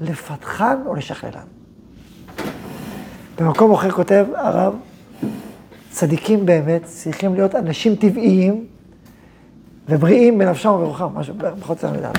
לפתחן 0.00 0.76
או 0.86 0.94
לשכללן. 0.94 1.46
במקום 3.40 3.72
אחר 3.72 3.90
כותב 3.90 4.26
הרב, 4.34 4.74
צדיקים 5.90 6.46
באמת 6.46 6.84
צריכים 6.84 7.34
להיות 7.34 7.54
אנשים 7.54 7.96
טבעיים 7.96 8.64
ובריאים 9.88 10.38
בנפשם 10.38 10.70
וברוחם, 10.70 11.08
משהו 11.14 11.34
פחות 11.60 11.84
או 11.84 11.88
יותר 11.94 12.10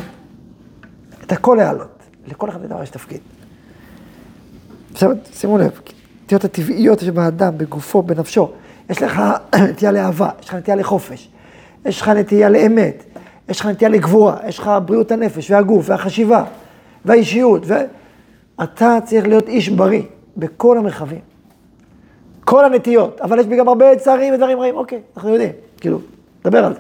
את 1.26 1.32
הכל 1.32 1.56
להעלות, 1.58 2.04
לכל 2.28 2.50
אחד 2.50 2.64
לדבר 2.64 2.84
יש 2.84 2.90
תפקיד. 2.90 3.20
עכשיו, 4.94 5.12
שימו 5.34 5.58
לב, 5.58 5.80
הנטיות 6.22 6.44
הטבעיות 6.44 7.00
שבאדם, 7.00 7.58
בגופו, 7.58 8.02
בנפשו, 8.02 8.52
יש 8.90 9.02
לך 9.02 9.22
נטייה 9.70 9.92
לאהבה, 9.92 10.30
יש 10.42 10.50
לך 10.50 10.56
נטייה 10.56 10.78
לחופש, 10.78 11.30
יש 11.86 12.02
לך 12.02 12.08
נטייה 12.08 12.50
לאמת, 12.50 13.04
יש 13.50 13.60
לך 13.60 13.66
נטייה 13.66 13.90
לגבורה, 13.90 14.38
יש 14.48 14.60
לך 14.60 14.72
בריאות 14.86 15.12
הנפש 15.12 15.52
והגוף 15.52 15.90
והחשיבה 15.90 16.44
והאישיות, 17.06 17.66
ואתה 17.68 18.98
צריך 19.06 19.28
להיות 19.28 19.48
איש 19.48 19.70
בריא 19.70 20.02
בכל 20.38 20.78
המרחבים. 20.78 21.20
כל 22.44 22.66
הנטיות, 22.66 23.22
אבל 23.22 23.40
יש 23.40 23.46
בי 23.46 23.58
גם 23.58 23.68
הרבה 23.68 23.96
צערים 23.96 24.34
ודברים 24.34 24.60
רעים, 24.60 24.76
אוקיי, 24.76 25.02
אנחנו 25.18 25.30
יודעים, 25.30 25.52
כאילו, 25.80 26.00
דבר 26.44 26.66
על 26.66 26.74
זה. 26.74 26.80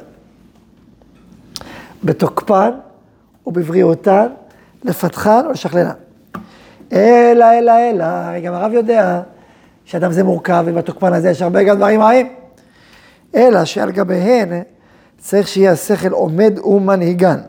בתוקפן 2.03 2.71
ובבריאותן, 3.47 4.27
לפתחן 4.83 5.45
ולשכללן. 5.49 5.89
אלא, 6.93 7.45
אלא, 7.59 7.71
אלא, 7.71 8.39
גם 8.39 8.53
הרב 8.53 8.73
יודע 8.73 9.21
שאדם 9.85 10.11
זה 10.11 10.23
מורכב, 10.23 10.63
ובתוקפן 10.67 11.13
הזה 11.13 11.29
יש 11.29 11.41
הרבה 11.41 11.63
גם 11.63 11.77
דברים 11.77 12.01
רעים. 12.01 12.27
אלא 13.35 13.65
שעל 13.65 13.91
גביהן 13.91 14.61
צריך 15.17 15.47
שיהיה 15.47 15.71
השכל 15.71 16.11
עומד 16.11 16.59
ומנהיגן, 16.59 17.39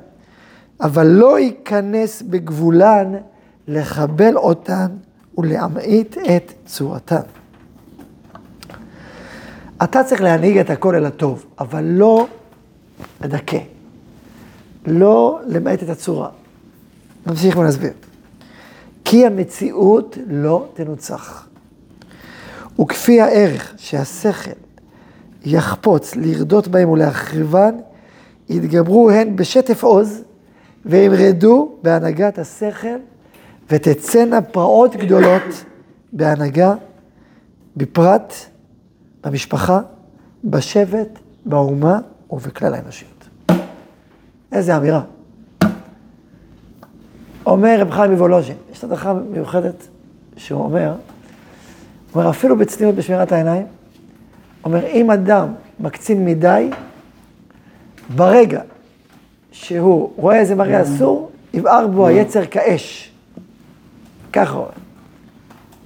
אבל 0.81 1.07
לא 1.07 1.39
ייכנס 1.39 2.23
בגבולן 2.23 3.13
לחבל 3.69 4.37
אותן 4.37 4.87
ולהמעיט 5.39 6.19
את 6.19 6.53
צורתן. 6.67 7.21
אתה 9.83 10.05
צריך 10.05 10.21
להנהיג 10.21 10.59
את 10.59 10.71
הכל 10.71 10.95
אל 10.95 11.07
הטוב, 11.07 11.47
אבל 11.59 11.85
לא 11.85 12.27
לדכא. 13.21 13.76
לא 14.87 15.41
למעט 15.47 15.83
את 15.83 15.89
הצורה. 15.89 16.29
נמשיך 17.27 17.57
ונסביר. 17.57 17.93
כי 19.05 19.27
המציאות 19.27 20.19
לא 20.27 20.67
תנוצח. 20.75 21.49
וכפי 22.81 23.21
הערך 23.21 23.75
שהשכל 23.77 24.51
יחפוץ 25.45 26.17
לרדות 26.17 26.69
בהם 26.69 26.89
ולהחריבן, 26.89 27.75
יתגברו 28.49 29.11
הן 29.11 29.37
בשטף 29.37 29.85
עוז, 29.85 30.23
וימרדו 30.85 31.73
בהנהגת 31.83 32.39
השכל, 32.39 32.97
ותצאנה 33.71 34.43
פרעות 34.43 34.97
גדולות 34.97 35.65
בהנהגה, 36.13 36.75
בפרט, 37.77 38.35
במשפחה, 39.25 39.81
בשבט, 40.45 41.19
באומה 41.45 41.99
ובכלל 42.31 42.75
האנושיות. 42.75 43.16
איזה 44.53 44.77
אמירה. 44.77 45.01
אומר 47.47 47.81
רב 47.81 47.91
חיים 47.91 48.13
מוולוז'ין, 48.13 48.57
יש 48.73 48.85
הדרכה 48.85 49.15
מיוחדת 49.15 49.89
שהוא 50.37 50.65
אומר, 50.65 50.89
הוא 50.89 50.97
אומר 52.15 52.31
אפילו 52.31 52.57
בצניעות 52.57 52.95
בשמירת 52.95 53.33
העיניים, 53.33 53.67
אומר 54.65 54.87
אם 54.87 55.11
אדם 55.11 55.49
מקצין 55.81 56.25
מדי, 56.25 56.71
ברגע 58.17 58.61
שהוא 59.53 60.13
רואה 60.17 60.39
איזה 60.39 60.55
מראה 60.55 60.83
אסור, 60.83 61.31
יבער 61.55 61.87
בו 61.87 62.07
היצר 62.07 62.47
כאש. 62.47 63.13
ככה 64.33 64.57
הוא. 64.57 64.67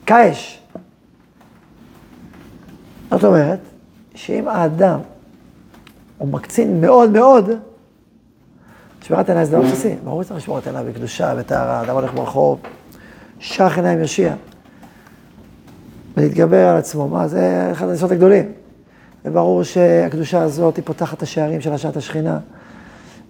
כאש. 0.07 0.61
זאת 3.11 3.25
אומרת, 3.25 3.59
שאם 4.15 4.49
האדם 4.49 5.01
הוא 6.19 6.29
מקצין 6.29 6.81
מאוד 6.81 7.11
מאוד, 7.11 7.51
שמירת 9.11 9.29
עיניים 9.29 9.47
זה 9.47 9.53
דבר 9.53 9.63
בסיסי, 9.63 9.95
ברור 10.05 10.23
שצריך 10.23 10.39
לשמור 10.39 10.59
את 10.59 10.67
עיניו 10.67 10.85
בקדושה, 10.89 11.35
בטהרה, 11.35 11.83
אדם 11.83 11.95
הולך 11.95 12.15
ברחוב, 12.15 12.59
שח 13.39 13.73
עיניים 13.77 13.99
יושיע. 13.99 14.35
ולהתגבר 16.17 16.69
על 16.69 16.77
עצמו, 16.77 17.09
מה 17.09 17.29
זה 17.29 17.69
אחד 17.73 17.89
הניסות 17.89 18.11
הגדולים. 18.11 18.53
וברור 19.25 19.63
שהקדושה 19.63 20.43
הזאת 20.43 20.77
היא 20.77 20.85
פותחת 20.85 21.19
את 21.19 21.23
השערים 21.23 21.61
של 21.61 21.73
השעת 21.73 21.97
השכינה 21.97 22.39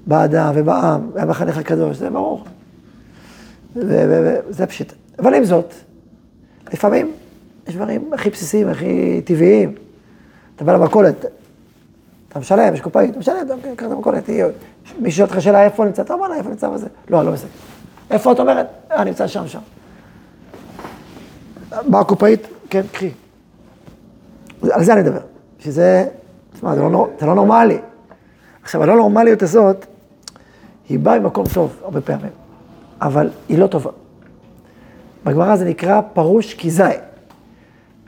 באדם 0.06 0.52
ובעם, 0.54 1.10
והמחנך 1.14 1.58
הקדוש, 1.58 1.96
זה 1.96 2.10
ברור. 2.10 2.44
וזה 3.76 4.66
פשיט. 4.66 4.92
אבל 5.18 5.34
עם 5.34 5.44
זאת, 5.44 5.74
לפעמים 6.72 7.12
יש 7.68 7.74
דברים 7.74 8.12
הכי 8.12 8.30
בסיסיים, 8.30 8.68
הכי 8.68 9.20
טבעיים. 9.24 9.74
אתה 10.56 10.64
בא 10.64 10.72
למכולת, 10.72 11.24
אתה 12.28 12.38
משלם, 12.38 12.74
יש 12.74 12.80
קופאית, 12.80 13.10
אתה 13.10 13.18
משלם, 13.18 13.36
אתה 13.46 13.54
קח 13.76 13.86
את 13.86 13.92
המכולת, 13.92 14.28
מי 14.98 15.10
שואל 15.10 15.28
אותך 15.28 15.42
שאלה 15.42 15.64
איפה 15.64 15.84
נמצא, 15.84 16.02
אתה 16.02 16.14
אומר 16.14 16.28
לה 16.28 16.36
איפה 16.36 16.48
נמצא 16.48 16.66
וזה. 16.66 16.86
לא, 17.10 17.24
לא 17.24 17.30
בסדר. 17.30 17.48
איפה 18.10 18.32
את 18.32 18.40
אומרת? 18.40 18.66
אה, 18.92 19.04
נמצא 19.04 19.26
שם, 19.26 19.48
שם. 19.48 19.58
באה 21.88 22.00
הקופאית, 22.00 22.46
כן, 22.70 22.82
קחי. 22.92 23.10
על 24.70 24.84
זה 24.84 24.92
אני 24.92 25.00
מדבר. 25.00 25.20
שזה, 25.58 26.08
תשמע, 26.52 26.74
זה, 26.74 26.80
לא, 26.80 27.08
זה 27.20 27.26
לא 27.26 27.34
נורמלי. 27.34 27.78
עכשיו, 28.62 28.82
הלא 28.82 28.96
נורמליות 28.96 29.42
הזאת, 29.42 29.86
היא 30.88 30.98
באה 30.98 31.18
ממקום 31.18 31.44
טוב, 31.54 31.76
הרבה 31.82 32.00
פעמים. 32.00 32.30
אבל 33.00 33.30
היא 33.48 33.58
לא 33.58 33.66
טובה. 33.66 33.90
בגמרא 35.24 35.56
זה 35.56 35.64
נקרא 35.64 36.00
פרוש 36.12 36.54
כזאי. 36.54 36.96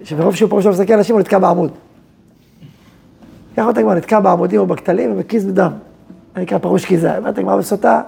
שמרוב 0.05 0.35
שהוא 0.35 0.51
פרוש 0.51 0.67
לא 0.67 0.73
מסתכל 0.73 0.93
על 0.93 0.99
אנשים, 0.99 1.15
הוא 1.15 1.21
נתקע 1.21 1.39
בעמוד. 1.39 1.73
ככה 3.57 3.67
אותה 3.67 3.83
גמרא, 3.83 3.95
נתקע 3.95 4.21
בעמודים 4.21 4.61
או 4.61 4.67
בכתלים 4.67 5.13
ומקיז 5.13 5.45
בדם. 5.45 5.73
זה 6.35 6.41
נקרא 6.43 6.59
פרוש 6.59 6.85
כזאי. 6.93 7.19
אומרת 7.19 7.39
הגמרא 7.39 7.57
בסוטה, 7.57 8.03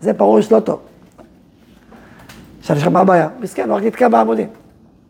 זה 0.00 0.14
פרוש 0.14 0.52
לא 0.52 0.60
טוב. 0.60 0.80
עכשיו 2.60 2.76
יש 2.76 2.82
לך 2.82 2.88
מה 2.88 3.00
הבעיה? 3.00 3.28
מסכן, 3.40 3.68
הוא 3.70 3.76
רק 3.76 3.82
נתקע 3.84 4.08
בעמודים. 4.08 4.48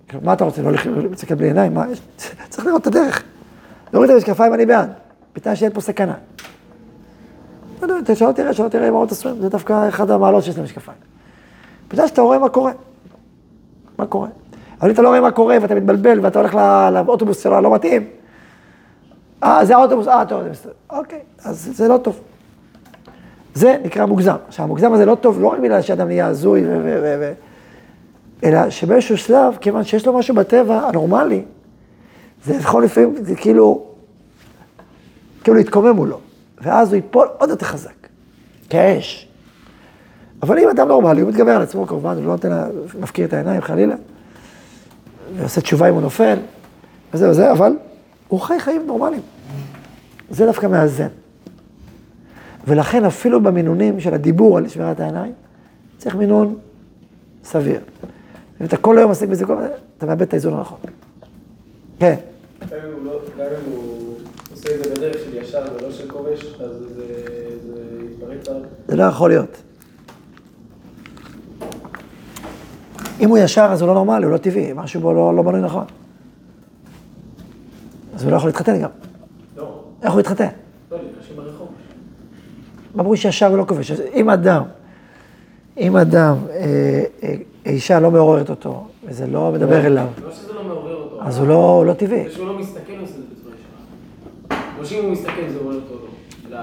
כאילו, 0.08 0.22
מה 0.24 0.32
אתה 0.32 0.44
רוצה, 0.44 0.62
לא 0.62 0.72
להסתכל 1.10 1.34
בלי 1.34 1.46
עיניים? 1.46 1.74
מה, 1.74 1.84
יש- 1.90 2.00
צריך 2.50 2.66
לראות 2.66 2.82
את 2.82 2.86
הדרך. 2.86 3.22
להוריד 3.92 4.10
את 4.10 4.16
המשקפיים, 4.16 4.54
אני 4.54 4.66
בעד. 4.66 4.92
בתנאי 5.34 5.56
שאין 5.56 5.72
פה 5.72 5.80
סכנה. 5.80 6.14
לא 7.82 7.94
יודע, 7.94 8.14
שלא 8.14 8.32
תראה, 8.32 8.52
שלא 8.52 8.68
תראה 8.68 8.90
מראות 8.90 9.12
אסורים, 9.12 9.40
זה 9.40 9.48
דווקא 9.48 9.88
אחד 9.88 10.10
המעלות 10.10 10.44
שיש 10.44 10.58
למשקפיים. 10.58 10.98
בגלל 11.90 12.06
שאתה 12.06 12.22
רואה 12.22 12.38
מה 12.38 12.48
קורה. 12.48 12.72
מה 13.98 14.06
קורה? 14.06 14.28
אבל 14.80 14.88
אם 14.88 14.94
אתה 14.94 15.02
לא 15.02 15.08
רואה 15.08 15.20
מה 15.20 15.30
קורה 15.30 15.56
ואתה 15.62 15.74
מתבלבל 15.74 16.20
ואתה 16.22 16.38
הולך 16.38 16.54
לא- 16.54 16.90
לאוטובוס 16.90 17.42
שלו 17.42 17.60
לא 17.60 17.74
מתאים, 17.74 18.04
אה, 19.44 19.64
זה 19.64 19.76
האוטובוס, 19.76 20.08
אה, 20.08 20.24
טוב, 20.28 20.42
זה. 20.52 20.70
אוקיי, 20.90 21.18
אז 21.44 21.70
זה 21.74 21.88
לא 21.88 21.96
טוב. 21.96 22.20
זה 23.54 23.76
נקרא 23.84 24.06
מוגזם. 24.06 24.36
עכשיו, 24.48 24.64
המוגזם 24.64 24.92
הזה 24.92 25.06
לא 25.06 25.14
טוב 25.14 25.40
לא 25.40 25.48
רק 25.48 25.58
בגלל 25.58 25.82
שאדם 25.82 26.06
נהיה 26.06 26.26
הזוי, 26.26 26.66
ו- 26.66 26.80
ו- 26.84 27.00
ו- 27.02 27.16
ו- 27.20 27.32
אלא 28.44 28.70
שבאיזשהו 28.70 29.16
שלב, 29.16 29.56
כיוון 29.60 29.84
שיש 29.84 30.06
לו 30.06 30.12
משהו 30.18 30.34
בטבע 30.34 30.88
הנורמלי, 30.88 31.42
זה 32.44 32.54
יכול 32.54 32.84
לפעמים, 32.84 33.14
זה 33.20 33.34
כאילו, 33.36 33.84
כאילו 35.44 35.56
להתקומם 35.56 35.96
מולו, 35.96 36.18
ואז 36.60 36.88
הוא 36.88 36.96
ייפול 36.96 37.28
עוד 37.38 37.50
יותר 37.50 37.66
חזק, 37.66 38.08
כאש. 38.70 39.28
אבל 40.42 40.58
אם 40.58 40.68
אדם 40.68 40.88
נורמלי, 40.88 41.20
הוא 41.20 41.30
מתגבר 41.30 41.50
על 41.50 41.62
עצמו 41.62 41.86
כמובן, 41.86 42.16
הוא 42.16 42.24
לא 42.24 42.32
נותן, 42.32 42.70
מפקיר 43.00 43.26
את 43.26 43.32
העיניים 43.32 43.60
חלילה, 43.60 43.94
ועושה 45.36 45.60
תשובה 45.60 45.88
אם 45.88 45.94
הוא 45.94 46.02
נופל, 46.02 46.38
וזה 47.14 47.30
וזה, 47.30 47.52
אבל 47.52 47.72
הוא 48.28 48.40
חי 48.40 48.58
חיים 48.58 48.86
נורמליים. 48.86 49.22
זה 50.30 50.46
דווקא 50.46 50.66
מאזן. 50.66 51.08
ולכן 52.66 53.04
אפילו 53.04 53.42
במינונים 53.42 54.00
של 54.00 54.14
הדיבור 54.14 54.58
על 54.58 54.68
שמירת 54.68 55.00
העיניים, 55.00 55.32
צריך 55.98 56.14
מינון 56.14 56.56
סביר. 57.44 57.80
אם 58.60 58.66
אתה 58.66 58.76
כל 58.76 58.98
היום 58.98 59.08
עוסק 59.08 59.28
בזה, 59.28 59.44
אתה 59.98 60.06
מאבד 60.06 60.22
את 60.22 60.32
האיזון 60.32 60.54
הנכון. 60.54 60.78
כן, 61.98 62.14
גם 62.60 62.78
אם 62.86 62.92
הוא 62.94 63.04
לא- 63.04 63.20
עושה 64.52 64.74
את 64.74 64.84
זה 64.84 64.94
בדרך 64.94 65.16
של 65.24 65.36
ישר 65.36 65.62
ולא 65.78 65.92
של 65.92 66.10
כובש, 66.10 66.44
אז 66.60 66.70
זה 66.70 67.04
זה 67.66 68.04
יתפרץ 68.12 68.48
על... 68.48 68.62
זה 68.88 68.96
לא 68.96 69.02
יכול 69.04 69.30
להיות. 69.30 69.56
אם 73.20 73.28
הוא 73.28 73.38
ישר, 73.38 73.68
אז 73.72 73.80
הוא 73.80 73.88
לא 73.88 73.94
נורמלי, 73.94 74.24
הוא 74.24 74.32
לא 74.32 74.38
טבעי, 74.38 74.72
משהו 74.74 75.00
בו 75.00 75.12
לא, 75.14 75.36
לא 75.36 75.42
בנוי 75.42 75.60
נכון. 75.60 75.84
אז 78.14 78.22
הוא 78.22 78.30
לא 78.30 78.36
יכול 78.36 78.48
להתחתן 78.48 78.82
גם. 78.82 78.90
לא, 79.56 79.80
איך 80.02 80.12
הוא 80.12 80.20
יתחתן? 80.20 80.48
לא, 80.90 80.98
נפגשים 80.98 81.36
ברחוב. 81.36 81.68
אמרו 82.98 83.16
שישר 83.16 83.46
הוא 83.46 83.58
לא 83.58 83.64
כובש. 83.68 83.90
אז 83.90 84.02
אם 84.14 84.30
אדם, 84.30 84.62
אם 85.78 85.96
אדם, 85.96 86.36
אה, 86.50 87.02
אה, 87.22 87.34
אישה 87.66 88.00
לא 88.00 88.10
מעוררת 88.10 88.50
אותו, 88.50 88.86
וזה 89.04 89.26
לא 89.26 89.52
מדבר 89.52 89.86
אליו, 89.86 90.06
לא 90.24 90.32
שזה 90.32 90.52
לא 90.52 90.64
מעורר 90.64 90.94
אותו. 90.94 91.18
אז 91.22 91.38
הוא 91.38 91.46
לא, 91.46 91.54
הוא 91.54 91.86
לא 91.86 91.92
טבעי. 91.92 92.24
זה 92.24 92.34
שהוא 92.34 92.46
לא 92.46 92.58
מסתכל 92.58 92.92
את 93.02 93.08
זה 93.08 93.14
בצורה 93.14 93.54
ישרה. 93.54 94.58
או 94.78 94.84
שאם 94.84 95.04
הוא 95.04 95.12
מסתכל 95.12 95.48
זה 95.52 95.58
עורר 95.58 95.74
אותו 95.74 95.94
לא. 96.50 96.58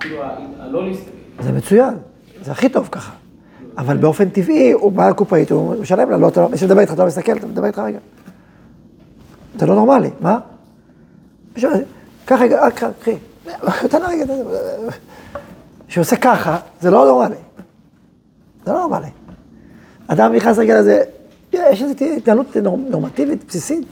כאילו 0.00 0.16
הלא 0.58 0.88
להסתכל. 0.88 1.10
זה 1.40 1.52
מצוין, 1.52 1.94
זה 2.42 2.52
הכי 2.52 2.68
טוב 2.68 2.88
ככה. 2.92 3.12
אבל 3.78 3.96
באופן 3.96 4.28
טבעי, 4.28 4.72
הוא 4.72 4.92
בא 4.92 5.08
לקופאית, 5.08 5.50
הוא 5.50 5.76
משלם 5.80 6.10
לה, 6.10 6.16
לא, 6.16 6.28
אתה 6.28 6.40
לא, 6.40 6.48
מישהו 6.48 6.66
מדבר 6.66 6.80
איתך, 6.80 6.92
אתה 6.92 7.02
לא 7.02 7.08
מסתכל, 7.08 7.36
אתה 7.36 7.46
מדבר 7.46 7.66
איתך 7.66 7.78
רגע. 7.78 7.98
זה 9.58 9.66
לא 9.66 9.74
נורמלי, 9.74 10.10
מה? 10.20 10.38
קח 12.24 12.40
רגע, 12.40 12.70
קח, 12.70 12.86
קחי. 13.00 13.14
תן 13.90 13.98
רגע. 14.08 14.24
שעושה 15.90 16.16
ככה, 16.16 16.58
זה 16.80 16.90
לא 16.90 17.04
נורמלי. 17.06 17.34
זה 18.66 18.72
לא 18.72 18.78
נורמלי. 18.80 19.06
אדם 20.06 20.32
נכנס 20.32 20.58
רגע 20.58 20.80
לזה, 20.80 21.02
יש 21.52 21.82
איזו 21.82 21.94
התנהלות 22.16 22.56
נור- 22.56 22.78
נורמטיבית, 22.88 23.44
בסיסית, 23.48 23.84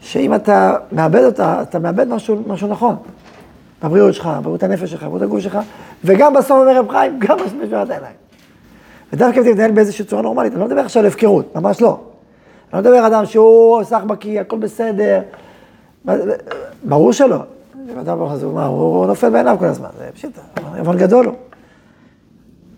שאם 0.00 0.34
אתה 0.34 0.76
מאבד 0.92 1.24
אותה, 1.24 1.62
אתה 1.62 1.78
מאבד 1.78 2.08
משהו, 2.08 2.42
משהו 2.46 2.68
נכון. 2.68 2.96
בבריאות 3.82 4.14
שלך, 4.14 4.26
בבריאות 4.26 4.62
הנפש 4.62 4.90
שלך, 4.90 5.02
בבריאות 5.02 5.22
הגוף 5.22 5.40
שלך, 5.40 5.58
וגם 6.04 6.34
בסוף 6.34 6.50
אומר 6.50 6.78
רב 6.78 6.88
חיים, 6.90 7.18
גם 7.18 7.36
בשמירת 7.46 7.90
העיניים. 7.90 8.14
ודווקא 9.12 9.36
אם 9.38 9.42
אתה 9.42 9.50
מתנהל 9.50 9.70
באיזושהי 9.70 10.04
צורה 10.04 10.22
נורמלית, 10.22 10.52
אני 10.52 10.60
לא 10.60 10.66
מדבר 10.66 10.80
עכשיו 10.80 11.02
על 11.02 11.06
הפקרות, 11.08 11.56
ממש 11.56 11.80
לא. 11.80 11.88
אני 11.88 11.98
לא 12.72 12.90
מדבר 12.90 12.96
על 13.04 13.14
אדם 13.14 13.26
שהוא 13.26 13.82
סחבקי, 13.84 14.38
הכל 14.40 14.58
בסדר. 14.58 15.20
ברור 16.84 17.12
שלא. 17.12 17.36
אדם 18.00 18.18
ברוך 18.18 18.32
הוא, 18.42 18.54
מה, 18.54 18.66
הוא 18.66 19.06
נופל 19.06 19.30
בעיניו 19.30 19.56
כל 19.58 19.64
הזמן, 19.66 19.88
זה 19.98 20.08
פשיטה, 20.14 20.40
עוון 20.78 20.96
גדול 20.98 21.26
הוא. 21.26 21.34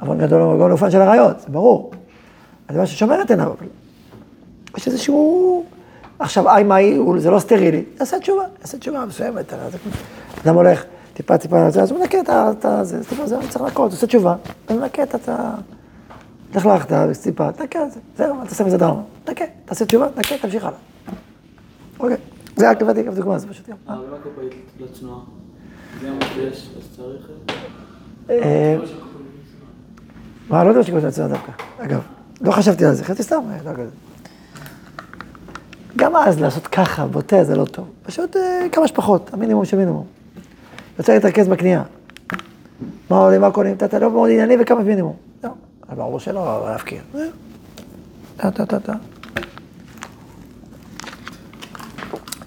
עוון 0.01 0.19
גדול 0.19 0.41
הוא 0.43 0.61
גם 0.61 0.69
לאופן 0.69 0.91
של 0.91 1.01
עריות, 1.01 1.41
זה 1.41 1.47
ברור. 1.49 1.91
זה 2.71 2.79
מה 2.79 2.87
ששומר 2.87 3.23
את 3.23 3.31
עיניו, 3.31 3.47
אבל 3.59 3.67
יש 4.77 4.87
איזשהו... 4.87 5.65
עכשיו, 6.19 6.49
איי 6.49 6.65
מאי, 6.65 6.97
הוא- 6.97 7.21
זה 7.21 7.31
לא 7.31 7.39
סטרילי, 7.39 7.83
תעשה 7.83 8.19
תשובה, 8.19 8.43
תעשה 8.61 8.79
תשובה 8.79 9.05
מסוימת. 9.05 9.53
אדם 10.45 10.55
הולך 10.55 10.85
טיפה 11.15 11.39
טיפה, 11.39 11.67
אז 11.67 11.91
הוא 11.91 12.01
מנקה 12.01 12.19
את 12.21 12.65
ה... 12.65 12.85
זה, 12.85 13.05
טיפה, 13.05 13.27
זה, 13.27 13.37
צריך 13.49 13.61
לנקות, 13.65 13.91
עושה 13.93 14.07
תשובה, 14.07 14.35
אתה 14.65 14.75
מנקה 14.75 15.03
את 15.03 15.29
ה... 15.29 15.55
לכלכת, 16.55 16.93
טיפה, 17.23 17.53
תנקה 17.53 17.85
את 17.85 17.93
זה, 17.93 18.01
זהו, 18.17 18.41
אל 18.41 18.47
תעשה 18.47 18.65
מזה 18.65 18.79
דרמה, 18.79 19.01
תנקה, 19.25 19.45
תעשה 19.65 19.85
תשובה, 19.85 20.09
תנקה, 20.15 20.35
תמשיך 20.43 20.65
הלאה. 20.65 20.79
אוקיי, 22.01 22.17
זה 22.57 22.71
רק 22.71 22.79
גם 23.07 23.15
דוגמה, 23.15 23.39
זה 23.39 23.49
פשוט 23.49 23.69
גם. 23.69 23.77
אבל 23.89 23.97
מה 24.11 24.17
קופאית 24.23 24.53
לצנועה? 24.81 25.21
זה 26.01 26.11
מה 26.11 26.25
שיש, 26.35 26.71
אז 26.79 26.97
צריך... 26.97 27.29
אה, 28.31 28.77
לצנועה. 28.83 29.07
מה, 30.49 30.65
לא 30.65 30.69
יודע 30.69 30.83
שקוראים 30.83 31.07
לצנוע 31.07 31.29
דווקא, 31.29 31.53
אגב. 31.79 32.01
לא 32.41 32.53
חשבתי 32.53 32.85
על 32.85 32.95
זה, 32.95 33.05
חשבתי 33.05 33.23
סתם, 33.23 33.41
אה, 33.51 33.57
לא 33.65 33.73
כזה. 33.73 33.91
גם 35.97 36.17
אז 36.17 36.41
לעשות 36.41 36.67
ככה, 36.67 37.07
בוטה, 37.07 37.45
זה 37.45 37.57
לא 37.57 37.65
טוב. 37.65 37.89
פשוט 38.03 38.37
אה, 38.37 38.67
כמה 38.73 38.89
שפחות, 38.89 39.31
המינימום 39.35 39.65
של 39.65 39.77
מינימום. 39.77 40.07
רוצה 40.99 41.15
להתרכז 41.15 41.49
בקנייה. 41.49 41.83
מה 43.11 43.17
עולים, 43.17 43.41
מה 43.41 43.51
קונים, 43.51 43.77
אתה 43.77 43.99
לא 43.99 44.11
מאוד 44.11 44.31
ענייני 44.31 44.57
וכמה 44.61 44.83
מינימום. 44.83 45.17
לא, 45.45 45.51
אבל 45.89 45.97
ברור 45.97 46.21
שלא, 46.21 46.61
לא 46.61 46.71
להפקיר. 46.71 47.01
זהו. 47.13 47.31
טה, 48.37 48.51
טה, 48.51 48.67
טה, 48.67 48.81
טה. 48.81 48.95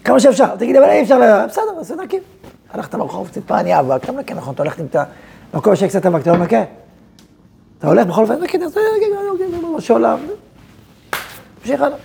כמה 0.09 0.19
שאפשר, 0.19 0.55
תגיד, 0.55 0.75
אבל 0.75 0.89
אי 0.89 1.01
אפשר, 1.01 1.45
בסדר, 1.49 1.63
אז 1.79 1.91
נקים. 1.91 2.19
הלכת 2.71 2.95
ברחוב, 2.95 3.29
טיפה 3.33 3.59
אני 3.59 3.79
אבק, 3.79 4.03
אתה 4.03 4.11
מנקה, 4.11 4.33
נכון, 4.35 4.53
אתה 4.53 4.63
הולך 4.63 4.79
עם 4.79 4.85
את 4.85 4.95
המקום 5.53 5.75
שיש 5.75 5.89
קצת 5.89 6.05
אבק, 6.05 6.21
אתה 6.21 6.31
לא 6.31 6.37
מנקה. 6.37 6.63
אתה 7.79 7.87
הולך 7.87 8.07
בכל 8.07 8.21
אופן, 8.21 8.43
נקי, 8.43 8.57
אתה 8.57 8.65
יודע, 8.65 8.79
שעולם. 9.79 10.17
תמשיך 11.61 11.81
הלאה. 11.81 11.97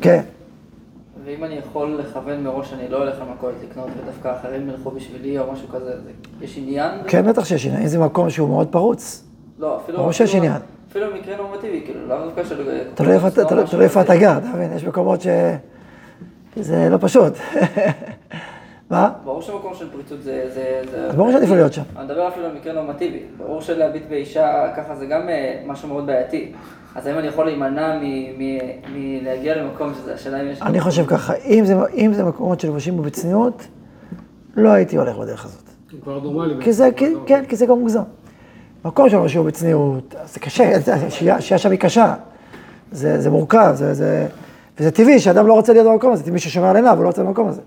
כן. 0.00 0.22
ואם 1.24 1.44
אני 1.44 1.54
יכול 1.54 2.00
לכוון 2.00 2.44
מראש 2.44 2.70
שאני 2.70 2.88
לא 2.88 2.96
הולך 2.96 3.14
למכולת 3.20 3.54
לקנות 3.70 3.88
ודווקא 4.02 4.32
אחרים 4.40 4.68
ילכו 4.68 4.90
בשבילי 4.90 5.38
או 5.38 5.52
משהו 5.52 5.68
כזה, 5.68 5.84
זה- 6.04 6.10
יש 6.44 6.58
עניין? 6.58 6.90
כן, 7.08 7.26
בטח 7.28 7.44
שיש 7.44 7.66
עניין, 7.66 7.82
אם 7.82 7.88
זה 7.88 7.98
מקום 7.98 8.30
שהוא 8.30 8.48
מאוד 8.48 8.68
פרוץ. 8.68 9.24
לא, 9.58 9.80
אפילו... 9.84 9.98
ברור 9.98 10.12
שיש 10.12 10.34
עניין. 10.34 10.60
אפילו 10.90 11.06
במקרה 11.12 11.36
נורמטיבי, 11.36 11.80
כאילו, 11.84 12.06
לאו 12.08 12.16
דווקא 12.24 12.44
של... 12.44 12.78
תלוי 12.94 13.12
איפה 13.14 13.28
אתה- 13.28 13.44
תלוי- 13.44 13.84
איפה 13.84 14.00
אתה 14.00 14.16
גר, 14.16 14.38
אתה 14.38 14.46
מבין? 14.54 14.72
יש 14.72 14.84
מקומות 14.84 15.20
ש... 15.20 15.26
זה 16.56 16.88
לא 16.90 16.96
פשוט. 17.00 17.32
מה? 18.90 19.12
ברור 19.24 19.42
שמקום 19.42 19.74
של 19.74 19.90
פריצות 19.90 20.22
זה... 20.22 20.50
זה- 20.54 20.82
זה- 20.90 21.06
אז 21.06 21.16
ברור 21.16 21.32
שעדיף 21.32 21.50
להיות 21.50 21.72
שם. 21.72 21.82
אני 21.96 22.04
מדבר 22.04 22.28
אפילו 22.28 22.46
על 22.46 22.52
מקרה 22.54 22.72
נורמטיבי. 22.72 23.18
ברור 23.38 23.60
שלהביט 23.60 24.02
באישה 24.08 24.52
ככה 24.76 24.96
זה 24.96 25.06
גם 25.06 25.28
אה, 25.28 25.62
משהו 25.66 25.88
מאוד 25.88 26.06
בעייתי. 26.06 26.52
אז 26.94 27.06
האם 27.06 27.18
אני 27.18 27.26
יכול 27.26 27.44
להימנע 27.46 27.98
מלהגיע 28.94 29.56
למקום 29.62 29.92
שזה, 29.94 30.14
השאלה 30.14 30.40
אם 30.42 30.46
יש... 30.50 30.62
אני 30.62 30.80
חושב 30.80 31.06
ככה, 31.06 31.34
אם 31.34 31.64
זה- 31.64 31.74
אם 31.94 32.12
זה 32.14 32.24
מקומות 32.24 32.60
שלבושים 32.60 32.96
בו 32.96 33.02
בצניעות, 33.02 33.66
לא 34.56 34.68
הייתי 34.68 34.96
הולך 34.96 35.16
בדרך 35.18 35.44
הזאת. 35.44 35.62
כבר 36.02 36.18
נורמלי. 36.20 36.54
כי 36.64 36.72
זה, 36.72 36.88
כי- 36.96 37.14
כן, 37.26 37.44
כי 37.48 37.56
זה 37.56 37.66
גם 37.66 37.78
מוגזם. 37.78 38.02
מקום 38.84 39.08
שלבושים 39.10 39.40
בו 39.42 39.46
בצניעות, 39.46 40.14
זה 40.32 40.40
קשה, 40.40 40.72
השהייה 41.06 41.58
שם 41.58 41.70
היא 41.70 41.78
קשה. 41.78 42.14
זה 42.92 43.20
זה 43.20 43.30
מורכב, 43.30 43.72
זה- 43.74 43.94
זה... 43.94 44.26
וזה 44.80 44.90
טבעי 44.90 45.18
שאדם 45.20 45.46
לא 45.46 45.52
רוצה 45.54 45.72
להיות 45.72 45.86
במקום 45.86 46.12
הזה, 46.12 46.22
טבעי 46.24 46.38
ששומר 46.38 46.66
על 46.66 46.76
עיניו, 46.76 46.94
הוא 46.96 47.02
לא 47.02 47.08
רוצה 47.08 47.22
במקום 47.22 47.48
הזה. 47.48 47.60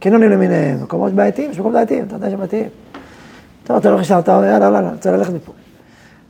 קניונים 0.00 0.30
למיניהם, 0.30 0.82
מקומות 0.82 1.12
בעייתיים, 1.12 1.50
יש 1.50 1.56
מקומות 1.56 1.72
בעייתיים, 1.74 2.04
אתה 2.04 2.14
יודע 2.16 2.30
שהם 2.30 2.38
בעייתיים. 2.38 2.68
טוב, 3.64 3.76
אתה 3.76 3.88
הולך 3.88 4.00
לשם, 4.00 4.18
אתה 4.18 4.36
אומר, 4.36 4.46
יאללה, 4.46 4.64
יאללה, 4.64 4.90
רוצה 4.90 5.10
ללכת 5.10 5.32
מפה. 5.32 5.52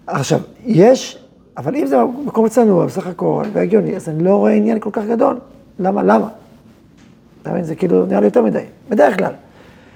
עכשיו, 0.07 0.41
יש, 0.65 1.19
אבל 1.57 1.77
אם 1.77 1.87
זה 1.87 1.97
מקום 2.25 2.49
צנוע, 2.49 2.87
בסך 2.87 3.07
הכל, 3.07 3.45
והגיוני, 3.53 3.97
אז 3.97 4.09
אני 4.09 4.25
לא 4.25 4.37
רואה 4.37 4.53
עניין 4.53 4.79
כל 4.81 4.91
כך 4.93 5.03
גדול. 5.11 5.39
למה? 5.79 6.03
למה? 6.03 6.29
אתה 7.43 7.51
מבין? 7.51 7.65
זה 7.65 7.75
כאילו 7.75 8.07
נראה 8.07 8.21
לי 8.21 8.27
יותר 8.27 8.43
מדי, 8.43 8.65
בדרך 8.89 9.19
כלל. 9.19 9.33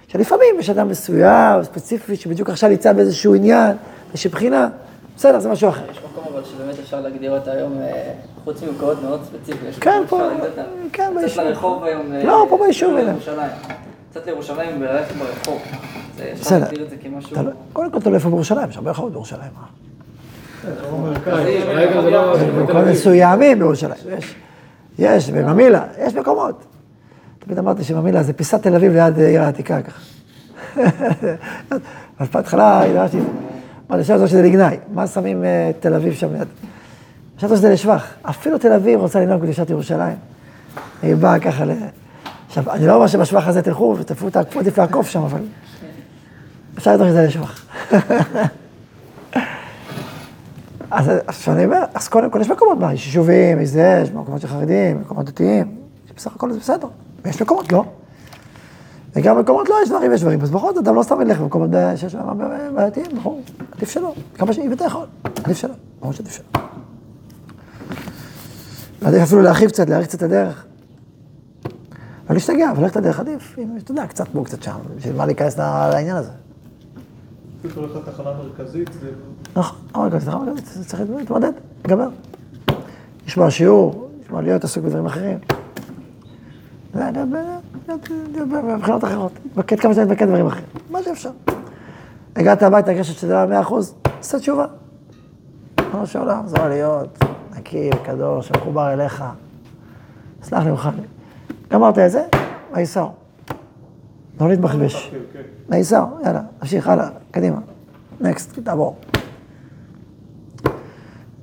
שלפעמים 0.08 0.54
יש 0.58 0.70
אדם 0.70 0.88
מסוים, 0.88 1.62
ספציפי, 1.64 2.16
שבדיוק 2.16 2.50
עכשיו 2.50 2.70
נמצא 2.70 2.92
באיזשהו 2.92 3.34
עניין, 3.34 3.76
איזושהי 4.14 4.30
בחינה, 4.30 4.68
בסדר, 5.16 5.40
זה 5.40 5.48
משהו 5.48 5.68
אחר. 5.68 5.82
יש 5.90 5.98
מקום 5.98 6.24
אבל 6.32 6.44
שבאמת 6.44 6.78
אפשר 6.78 7.00
להגדיר 7.00 7.38
אותה 7.38 7.52
היום, 7.52 7.78
אה, 7.80 8.12
חוץ 8.44 8.62
ממקומות 8.62 9.02
מאוד 9.02 9.20
ספציפיים. 9.24 9.70
יש 9.70 9.78
כן, 9.78 10.02
פה. 10.08 10.20
כן, 10.92 11.12
ביישוב. 11.16 11.44
לרחוב 11.44 11.84
היום. 11.84 12.12
אה, 12.12 12.24
לא, 12.24 12.46
פה 12.50 12.58
ביישוב, 12.64 12.90
הנה. 12.96 13.02
לירושלים. 13.02 14.80
וללכת 14.80 15.14
ברחוב. 15.16 15.62
אפשר 16.16 16.24
בסדר. 16.40 16.58
להגדיר 16.58 16.82
את 16.84 16.90
זה 16.90 16.96
כמשהו... 17.02 17.36
תלוי- 17.36 17.52
קודם 17.72 17.90
כל 17.90 18.00
תלוי 18.00 18.14
איפה 18.14 18.28
בירושלים, 18.28 18.70
יש 18.70 18.76
הרבה 18.76 18.90
רחובות 18.90 19.12
בירושלים. 19.12 19.50
אה? 20.64 20.70
לא... 22.10 22.36
במקומות. 22.56 22.84
מסוימים 22.86 23.58
בירושלים, 23.58 23.98
יש, 24.18 24.34
יש, 24.98 25.30
בממילה, 25.30 25.84
יש 25.98 26.14
מקומות. 26.14 26.64
תמיד 27.38 27.58
אמרתי 27.58 27.84
שממילה 27.84 28.22
זה 28.22 28.32
פיסת 28.32 28.62
תל 28.62 28.74
אביב 28.74 28.92
ליד 28.92 29.18
העיר 29.18 29.42
העתיקה 29.42 29.78
ככה. 29.82 30.00
אז 32.18 32.28
בהתחלה 32.32 32.82
אמרתי, 33.90 34.04
חשבתי 34.04 34.28
שזה 34.28 34.42
לגנאי, 34.42 34.76
מה 34.94 35.06
שמים 35.06 35.44
אה, 35.44 35.70
תל 35.80 35.94
אביב 35.94 36.14
שם 36.14 36.32
ליד? 36.32 36.48
חשבתי 37.38 37.56
שזה 37.56 37.72
לשבח, 37.72 38.06
אפילו 38.22 38.58
תל 38.58 38.72
אביב 38.72 39.00
רוצה 39.00 39.20
לנהוג 39.20 39.40
בקדושת 39.40 39.70
ירושלים. 39.70 40.16
היא 41.02 41.14
באה 41.14 41.38
ככה 41.38 41.64
ל... 41.64 41.70
עכשיו, 42.46 42.70
אני 42.70 42.86
לא 42.86 42.94
אומר 42.94 43.06
שבשבח 43.06 43.46
הזה 43.46 43.62
תלכו 43.62 43.96
ותפו 43.98 44.28
את 44.28 44.36
העקפות, 44.36 44.62
עדיף 44.62 44.78
לעקוף 44.78 45.08
שם, 45.08 45.22
אבל... 45.22 45.40
אפשר 46.78 46.94
לדעת 46.94 47.08
שזה 47.08 47.26
לשבח. 47.26 47.66
אז 50.90 51.10
אז 51.26 51.38
כשאני 51.38 51.64
אומר, 51.64 51.82
אז 51.94 52.08
קודם 52.08 52.30
כל 52.30 52.40
יש 52.40 52.50
מקומות, 52.50 52.78
מה, 52.78 52.94
יש 52.94 53.06
יישובים, 53.06 53.60
יש 53.60 53.68
זה, 53.68 54.00
יש 54.02 54.10
מקומות 54.10 54.40
של 54.40 54.48
חרדים, 54.48 55.00
מקומות 55.00 55.26
דתיים, 55.26 55.76
בסך 56.16 56.34
הכל 56.34 56.52
זה 56.52 56.58
בסדר. 56.58 56.88
ויש 57.24 57.42
מקומות 57.42 57.72
לא. 57.72 57.84
וגם 59.14 59.36
במקומות 59.36 59.68
לא 59.68 59.76
יש 59.82 59.88
דברים, 59.88 60.12
יש 60.12 60.20
דברים. 60.20 60.40
אז 60.40 60.50
בכל 60.50 60.74
זאת, 60.74 60.84
אדם 60.86 60.94
לא 60.94 61.02
סתם 61.02 61.20
ילך 61.20 61.40
במקומות 61.40 61.70
ב- 61.70 61.96
שיש 61.96 62.14
להם 62.14 62.38
בעייתיים, 62.74 63.06
ברור, 63.22 63.42
עדיף 63.72 63.90
שלא. 63.90 64.14
כמה 64.34 64.52
שאם 64.52 64.72
אתה 64.72 64.84
יכול, 64.84 65.06
עדיף 65.44 65.56
שלא, 65.56 65.74
ברור 66.00 66.12
שעדיף 66.12 66.32
שלא. 66.32 66.60
עדיף 69.04 69.22
אפילו 69.22 69.42
להרחיב 69.42 69.70
קצת, 69.70 69.88
להאריך 69.88 70.08
קצת 70.08 70.18
את 70.18 70.22
הדרך. 70.22 70.64
לא 72.30 72.34
להשתגע, 72.34 72.70
אבל 72.70 72.82
ללכת 72.82 72.96
לדרך 72.96 73.20
עדיף, 73.20 73.58
אם 73.58 73.76
אתה 73.84 73.90
יודע, 73.90 74.06
קצת 74.06 74.28
פה, 74.28 74.44
קצת 74.44 74.62
שם, 74.62 74.76
בשביל 74.96 75.16
מה 75.16 75.26
להיכנס 75.26 75.58
לעניין 75.58 76.16
הזה. 76.16 76.30
פשוט 77.62 77.76
הולך 77.76 77.96
לתחנה 77.96 78.30
מרכזית, 78.32 78.90
זה... 79.00 79.10
נכון, 79.56 80.10
גם 80.10 80.20
סליחה, 80.20 80.36
אבל 80.36 80.46
זה 80.64 80.84
צריך 80.84 81.02
להתמודד, 81.16 81.52
להתגבר. 81.76 82.08
לשמוע 83.26 83.50
שיעור, 83.50 84.08
לשמוע 84.24 84.42
להיות 84.42 84.64
עסוק 84.64 84.84
בדברים 84.84 85.06
אחרים. 85.06 85.38
זה, 87.86 88.44
בבחינות 88.44 89.04
אחרות, 89.04 89.32
להתמקד 89.44 89.80
כמה 89.80 89.94
שאתה 89.94 90.04
מתמקד 90.04 90.26
בדברים 90.26 90.46
אחרים, 90.46 90.64
מה 90.90 91.02
שאפשר. 91.02 91.30
הגעת 92.36 92.62
הביתה, 92.62 92.90
הרגשת 92.90 93.18
שזה 93.18 93.32
לא 93.32 93.46
מאה 93.46 93.60
אחוז, 93.60 93.94
עשה 94.20 94.38
תשובה. 94.38 94.66
ריבונו 95.80 96.06
של 96.06 96.18
עולם, 96.18 96.46
זו 96.46 96.56
להיות 96.68 97.18
נקי 97.56 97.90
וקדוש 97.94 98.50
ומחובר 98.50 98.92
אליך. 98.92 99.24
סלח 100.42 100.64
לי 100.64 100.70
ממך. 100.70 100.88
גמרת 101.70 101.98
את 101.98 102.10
זה, 102.10 102.24
וייסעו. 102.72 103.12
לא 104.40 104.48
להתבחבש. 104.48 105.10
כן, 105.10 105.18
כן. 105.32 105.40
וייסעו, 105.68 106.06
יאללה, 106.24 106.40
נמשיך 106.62 106.88
הלאה, 106.88 107.08
קדימה. 107.30 107.58
נקסט, 108.20 108.58
תעבור. 108.58 108.96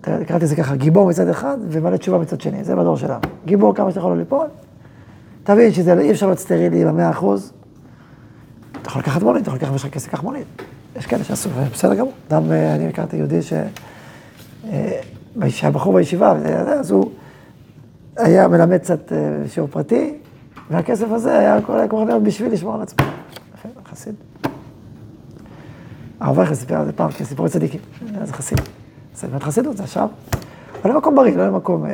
קראתי 0.01 0.45
לזה 0.45 0.56
ככה, 0.56 0.75
גיבור 0.75 1.10
מצד 1.10 1.27
אחד 1.27 1.58
ומלא 1.69 1.97
תשובה 1.97 2.17
מצד 2.17 2.41
שני, 2.41 2.63
זה 2.63 2.75
בדור 2.75 2.97
שלנו. 2.97 3.19
גיבור 3.45 3.75
כמה 3.75 3.89
שאתה 3.89 3.99
יכול 3.99 4.12
לא 4.12 4.17
ליפול, 4.17 4.47
תבין 5.43 5.71
שזה 5.71 5.99
אי 5.99 6.12
אפשר 6.12 6.25
להיות 6.25 6.39
סטרילי 6.39 6.86
במאה 6.86 7.10
אחוז. 7.10 7.54
אתה 8.71 8.89
יכול 8.89 9.01
לקחת 9.01 9.23
מונית, 9.23 9.41
אתה 9.41 9.49
יכול 9.49 9.58
לקחת 9.60 9.73
משחק 9.73 9.93
כסף, 9.93 10.10
קח 10.10 10.23
מונית. 10.23 10.45
יש 10.95 11.06
כאלה 11.06 11.23
שעשו, 11.23 11.49
בסדר 11.73 11.95
גמור. 11.95 12.13
אדם, 12.27 12.51
אה, 12.51 12.75
אני 12.75 12.88
הכרתי 12.88 13.17
יהודי 13.17 13.41
ש... 13.41 13.54
אה, 14.69 15.01
שהיה 15.49 15.71
בחור 15.71 15.93
בישיבה, 15.93 16.34
אז 16.80 16.91
הוא 16.91 17.12
היה 18.17 18.47
מלמד 18.47 18.77
קצת 18.77 19.12
אה, 19.12 19.17
שיעור 19.47 19.69
פרטי, 19.71 20.13
והכסף 20.69 21.12
הזה 21.12 21.39
היה 21.39 21.62
כל 21.62 22.01
הזמן 22.01 22.23
בשביל 22.23 22.54
לשמור 22.54 22.75
על 22.75 22.82
עצמו. 22.82 23.06
יפה, 23.54 23.69
חסיד. 23.91 24.15
הרב 26.19 26.39
אייכלר 26.39 26.56
סיפר 26.56 26.75
על 26.75 26.86
זה 26.86 26.91
פעם, 26.91 27.12
כסיפורי 27.12 27.49
צדיקים. 27.49 27.80
זה 28.23 28.34
חסיד. 28.34 28.62
זה 29.15 29.27
באמת 29.27 29.43
חסידות, 29.43 29.77
זה 29.77 29.84
עכשיו. 29.84 30.08
אבל 30.82 30.91
למקום 30.91 31.15
בריא, 31.15 31.38
לא 31.38 31.47
למקום, 31.47 31.86
אה, 31.86 31.89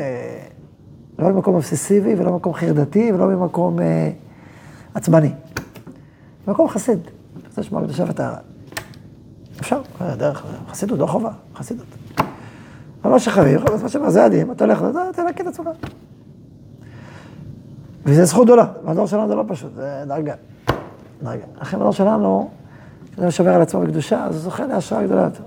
לא 1.19 1.29
למקום 1.29 1.55
אובססיבי, 1.55 2.15
ולא 2.15 2.31
למקום 2.31 2.53
חרדתי, 2.53 3.11
ולא 3.13 3.31
למקום 3.31 3.79
אה, 3.79 4.11
עצבני. 4.93 5.31
למקום 6.47 6.67
חסיד. 6.69 6.99
רוצה 7.45 7.61
לשמוע 7.61 7.83
קדושה 7.83 8.03
ואתה... 8.07 8.35
אפשר, 9.59 9.81
אה, 10.01 10.15
דרך, 10.15 10.45
חסידות, 10.69 10.99
לא 10.99 11.05
חובה, 11.05 11.31
חסידות. 11.55 11.85
אבל 13.03 13.11
מה 13.11 13.19
שחביב, 13.19 13.61
מה 13.83 13.89
שאומר, 13.89 14.09
זה 14.09 14.25
הדין, 14.25 14.51
אתה 14.51 14.65
הולך, 14.65 14.83
אתה 14.91 14.99
תנקה 15.13 15.43
את 15.43 15.47
עצמך. 15.47 15.67
וזו 18.05 18.25
זכות 18.25 18.45
גדולה, 18.45 18.65
בדור 18.85 19.07
שלנו 19.07 19.27
זה 19.27 19.35
לא 19.35 19.43
פשוט, 19.47 19.73
זה 19.75 20.03
דרגה. 20.07 20.33
דרגה. 21.23 21.45
לכן 21.61 21.79
בדור 21.79 21.91
שלנו, 21.91 22.49
כשאדם 23.13 23.31
שומר 23.31 23.53
על 23.53 23.61
עצמו 23.61 23.81
בקדושה, 23.81 24.23
אז 24.23 24.35
הוא 24.35 24.41
זוכה 24.41 24.65
להשראה 24.65 25.03
גדולה 25.03 25.21
יותר. 25.21 25.43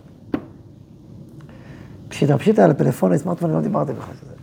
פשיטה, 2.08 2.38
פשיטה 2.38 2.64
על 2.64 2.70
הפלאפון, 2.70 3.18
סמארטפון, 3.18 3.50
לא 3.50 3.60
דיברתי 3.60 3.92
בכלל. 3.92 4.14
זה. 4.14 4.34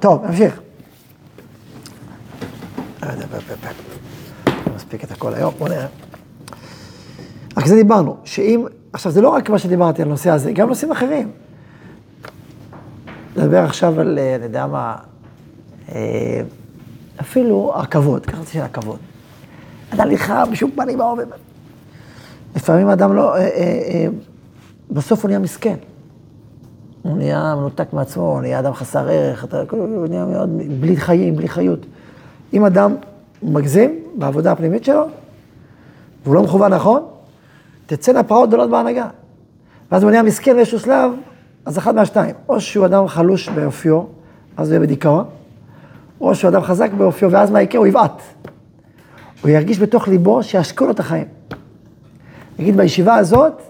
טוב, 0.00 0.24
נמשיך. 0.24 0.60
מספיק 4.90 5.04
את 5.04 5.10
הכל 5.10 5.34
היום, 5.34 5.54
בוא 5.58 5.68
נראה. 5.68 5.86
רק 7.56 7.66
זה 7.66 7.74
דיברנו, 7.74 8.16
שאם, 8.24 8.64
עכשיו 8.92 9.12
זה 9.12 9.20
לא 9.20 9.28
רק 9.28 9.50
מה 9.50 9.58
שדיברתי 9.58 10.02
על 10.02 10.08
הנושא 10.08 10.30
הזה, 10.30 10.52
גם 10.52 10.68
נושאים 10.68 10.92
אחרים. 10.92 11.30
נדבר 13.36 13.58
עכשיו 13.64 14.00
על, 14.00 14.18
אה, 14.18 14.36
אני 14.36 14.44
יודע 14.44 14.66
מה, 14.66 14.96
אה, 15.92 16.40
אפילו 17.20 17.72
הכבוד, 17.76 18.26
ככה 18.26 18.42
זה 18.42 18.50
של 18.50 18.60
הכבוד. 18.60 18.98
הליכה 19.92 20.46
בשום 20.46 20.70
פנים 20.70 21.00
ואופן. 21.00 21.22
לפעמים 22.56 22.88
אדם 22.88 23.12
לא, 23.12 23.34
אה, 23.34 23.40
אה, 23.40 23.46
אה, 23.46 24.06
בסוף 24.90 25.22
הוא 25.22 25.28
נהיה 25.28 25.38
מסכן. 25.38 25.76
הוא 27.02 27.16
נהיה 27.16 27.54
מנותק 27.56 27.92
מעצמו, 27.92 28.22
הוא 28.22 28.40
נהיה 28.40 28.58
אדם 28.58 28.72
חסר 28.72 29.08
ערך, 29.08 29.44
הוא 29.70 30.06
נהיה 30.06 30.24
מאוד 30.24 30.50
בלי 30.80 30.96
חיים, 30.96 31.36
בלי 31.36 31.48
חיות. 31.48 31.86
אם 32.52 32.64
אדם 32.64 32.94
מגזים 33.42 33.98
בעבודה 34.14 34.52
הפנימית 34.52 34.84
שלו, 34.84 35.06
והוא 36.24 36.34
לא 36.34 36.42
מכוון 36.42 36.74
נכון, 36.74 37.02
תצאנה 37.86 38.22
פרעות 38.22 38.48
גדולות 38.48 38.70
בהנהגה. 38.70 39.08
ואז 39.92 40.02
הוא 40.02 40.10
נהיה 40.10 40.22
מסכן 40.22 40.54
באיזשהו 40.54 40.80
שלב, 40.80 41.12
אז 41.66 41.78
אחד 41.78 41.94
מהשתיים, 41.94 42.34
או 42.48 42.60
שהוא 42.60 42.86
אדם 42.86 43.08
חלוש 43.08 43.48
באופיו, 43.48 44.02
אז 44.56 44.68
הוא 44.68 44.74
יהיה 44.74 44.86
בדיכאון, 44.86 45.24
או 46.20 46.34
שהוא 46.34 46.48
אדם 46.48 46.62
חזק 46.62 46.90
באופיו, 46.92 47.32
ואז 47.32 47.50
מה 47.50 47.62
יקרה? 47.62 47.78
הוא 47.78 47.86
יבעט. 47.86 48.22
הוא 49.42 49.50
ירגיש 49.50 49.78
בתוך 49.78 50.08
ליבו 50.08 50.42
שיעשקו 50.42 50.84
לו 50.84 50.90
את 50.90 51.00
החיים. 51.00 51.26
נגיד 52.58 52.76
בישיבה 52.76 53.14
הזאת, 53.14 53.62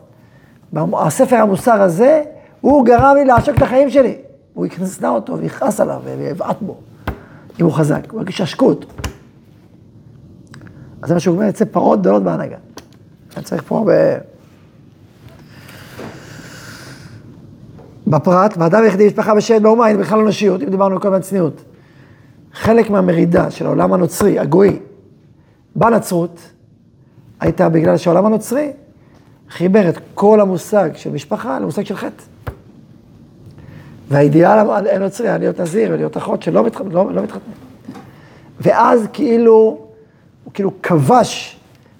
הספר 0.92 1.36
המוסר 1.36 1.82
הזה, 1.82 2.22
הוא 2.60 2.86
גרם 2.86 3.16
לי 3.16 3.24
לעשוק 3.24 3.56
את 3.56 3.62
החיים 3.62 3.90
שלי. 3.90 4.14
הוא 4.54 4.66
יכנסנה 4.66 5.08
אותו 5.08 5.38
ויכעס 5.38 5.80
עליו 5.80 6.00
ויבעט 6.04 6.56
בו, 6.60 6.76
אם 7.60 7.64
הוא 7.64 7.72
חזק, 7.72 8.10
הוא 8.10 8.20
ירגיש 8.20 8.54
אותו. 8.60 8.86
אז 11.02 11.08
זה 11.08 11.14
מה 11.14 11.20
שהוא 11.20 11.34
אומר, 11.36 11.46
יצא 11.46 11.64
פרות 11.64 12.00
גדולות 12.00 12.22
בהנהגה. 12.22 12.56
אני 13.36 13.44
צריך 13.44 13.62
פה 13.66 13.84
ב... 13.88 14.18
בפרט, 18.06 18.54
ואדם 18.58 18.82
היחידי 18.82 19.06
משפחה 19.06 19.34
בשלט 19.34 19.62
באומה, 19.62 19.88
אין 19.88 19.98
בכלל 19.98 20.22
נשיות, 20.22 20.62
אם 20.62 20.68
דיברנו 20.68 21.00
קודם 21.00 21.14
על 21.14 21.20
צניעות. 21.20 21.62
חלק 22.52 22.90
מהמרידה 22.90 23.50
של 23.50 23.66
העולם 23.66 23.92
הנוצרי, 23.92 24.38
הגוי, 24.38 24.78
בנצרות, 25.76 26.40
הייתה 27.40 27.68
בגלל 27.68 27.96
שהעולם 27.96 28.26
הנוצרי 28.26 28.72
חיבר 29.50 29.88
את 29.88 29.98
כל 30.14 30.40
המושג 30.40 30.90
של 30.94 31.10
משפחה 31.10 31.58
למושג 31.58 31.82
של 31.82 31.96
חטא. 31.96 32.22
והאידיאל 34.08 34.58
הנוצרי 34.90 35.28
היה 35.28 35.38
להיות 35.38 35.60
נזיר 35.60 35.90
ולהיות 35.92 36.16
אחות 36.16 36.42
שלא 36.42 36.64
מתח... 36.64 36.80
לא, 36.80 37.12
לא 37.12 37.22
מתחתנים. 37.22 37.54
ואז 38.60 39.06
כאילו, 39.12 39.86
הוא 40.50 40.54
כאילו 40.54 40.72
כבש 40.82 41.56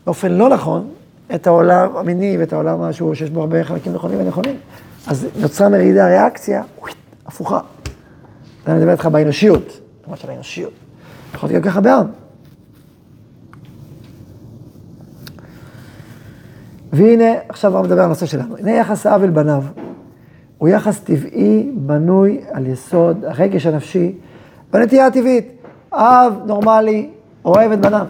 באופן 0.07 0.33
לא 0.33 0.49
נכון 0.49 0.89
את 1.35 1.47
העולם 1.47 1.97
המיני 1.97 2.37
ואת 2.39 2.53
העולם 2.53 2.93
שהוא, 2.93 3.15
שיש 3.15 3.31
בו 3.31 3.41
הרבה 3.41 3.65
חלקים 3.65 3.93
נכונים 3.93 4.21
ונכונים. 4.21 4.57
אז 5.07 5.27
נוצרה 5.41 5.69
מרידה, 5.69 6.07
ריאקציה, 6.07 6.63
הפוכה. 7.27 7.61
אני 8.67 8.79
מדבר 8.79 8.93
איתך 8.93 9.07
באנושיות, 9.07 9.81
ממש 10.09 10.25
על 10.25 10.31
האנושיות. 10.31 10.73
יכול 11.35 11.49
להיות 11.49 11.65
ככה 11.65 11.81
בעם. 11.81 12.07
והנה, 16.93 17.33
עכשיו 17.49 17.71
כבר 17.71 17.83
מדבר 17.83 17.99
על 17.99 18.05
הנושא 18.05 18.27
שלנו. 18.27 18.57
הנה 18.57 18.71
יחס 18.71 19.07
האב 19.07 19.23
אל 19.23 19.31
בניו. 19.31 19.63
הוא 20.59 20.69
יחס 20.69 21.01
טבעי, 21.01 21.71
בנוי 21.75 22.41
על 22.51 22.67
יסוד 22.67 23.25
הרגש 23.25 23.67
הנפשי 23.67 24.13
בנטייה 24.73 25.07
הטבעית. 25.07 25.49
אב 25.93 26.35
נורמלי 26.47 27.11
אוהב 27.45 27.73
את 27.73 27.81
בניו. 27.81 28.07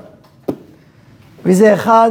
וזה 1.45 1.75
אחד 1.75 2.11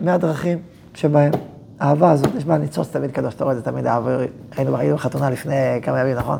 מהדרכים 0.00 0.58
שבהם 0.94 1.32
האהבה 1.80 2.10
הזאת, 2.10 2.34
יש 2.34 2.44
בה 2.44 2.58
ניצוץ 2.58 2.88
תמיד 2.88 3.10
קדוש, 3.10 3.34
אתה 3.34 3.44
רואה 3.44 3.56
את 3.56 3.58
זה 3.64 3.70
תמיד, 3.70 3.86
אהבה, 3.86 4.16
היינו 4.56 4.76
היינו 4.76 4.96
בחתונה 4.96 5.30
לפני 5.30 5.54
כמה 5.82 6.00
ימים, 6.00 6.16
נכון? 6.16 6.38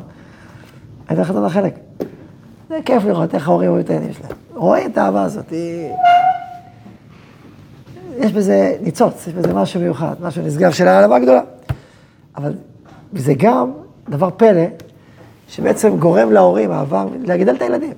היינו 1.07 1.23
בחתונה 1.23 1.49
חלק. 1.49 1.75
זה 2.69 2.79
כיף 2.85 3.03
לראות 3.05 3.35
איך 3.35 3.47
ההורים 3.47 3.69
רואים 3.69 3.85
את 3.85 3.89
הילדים 3.89 4.13
שלהם. 4.13 4.31
רואים 4.55 4.91
את 4.91 4.97
האהבה 4.97 5.23
הזאת, 5.23 5.49
היא... 5.49 5.89
יש 8.17 8.33
בזה 8.33 8.75
ניצוץ, 8.81 9.27
יש 9.27 9.33
בזה 9.33 9.53
משהו 9.53 9.79
מיוחד, 9.79 10.15
משהו 10.21 10.43
נשגב 10.45 10.71
של 10.71 10.87
אהבה 10.87 11.19
גדולה. 11.19 11.41
אבל 12.35 12.53
זה 13.13 13.33
גם 13.37 13.71
דבר 14.09 14.29
פלא, 14.37 14.65
שבעצם 15.47 15.97
גורם 15.97 16.31
להורים, 16.31 16.71
אהבה, 16.71 17.05
לגדל 17.23 17.55
את 17.55 17.61
הילדים. 17.61 17.93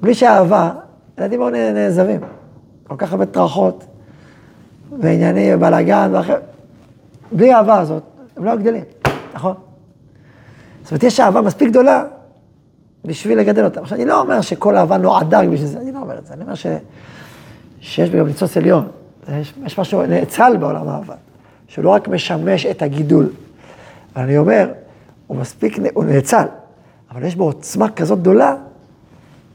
בלי 0.00 0.14
שאהבה, 0.14 0.70
ילדים 1.18 1.38
מאוד 1.38 1.52
נעזבים. 1.52 2.20
כל 2.88 2.94
כך 2.98 3.12
הרבה 3.12 3.26
טרחות, 3.26 3.84
ועניינים, 5.00 5.56
ובלאגן, 5.56 6.10
ואחר... 6.12 6.36
בלי 7.32 7.52
האהבה 7.52 7.78
הזאת, 7.78 8.02
הם 8.36 8.44
לא 8.44 8.56
גדלים, 8.56 8.84
נכון? 9.34 9.54
זאת 10.82 10.90
אומרת, 10.90 11.02
יש 11.02 11.20
אהבה 11.20 11.40
מספיק 11.40 11.68
גדולה 11.68 12.04
בשביל 13.04 13.38
לגדל 13.38 13.64
אותם. 13.64 13.82
עכשיו, 13.82 13.98
אני 13.98 14.04
לא 14.04 14.20
אומר 14.20 14.40
שכל 14.40 14.76
אהבה 14.76 14.96
נועדה 14.96 15.40
רק 15.40 15.48
בשביל 15.48 15.66
זה, 15.68 15.78
אני 15.78 15.92
לא 15.92 15.98
אומר 15.98 16.18
את 16.18 16.26
זה, 16.26 16.34
אני 16.34 16.42
אומר 16.42 16.54
ש... 16.54 16.66
שיש 17.80 18.10
גם 18.10 18.26
ניצוץ 18.26 18.56
עליון, 18.56 18.88
יש, 19.40 19.54
יש 19.64 19.78
משהו 19.78 20.06
נאצל 20.06 20.56
בעולם 20.56 20.88
האהבה, 20.88 21.14
שהוא 21.68 21.84
לא 21.84 21.90
רק 21.90 22.08
משמש 22.08 22.66
את 22.66 22.82
הגידול, 22.82 23.28
אבל 24.16 24.24
אני 24.24 24.38
אומר, 24.38 24.72
הוא 25.26 25.36
מספיק, 25.36 25.78
הוא 25.94 26.04
נאצל, 26.04 26.44
אבל 27.10 27.24
יש 27.24 27.36
בו 27.36 27.44
עוצמה 27.44 27.90
כזאת 27.90 28.20
גדולה 28.20 28.54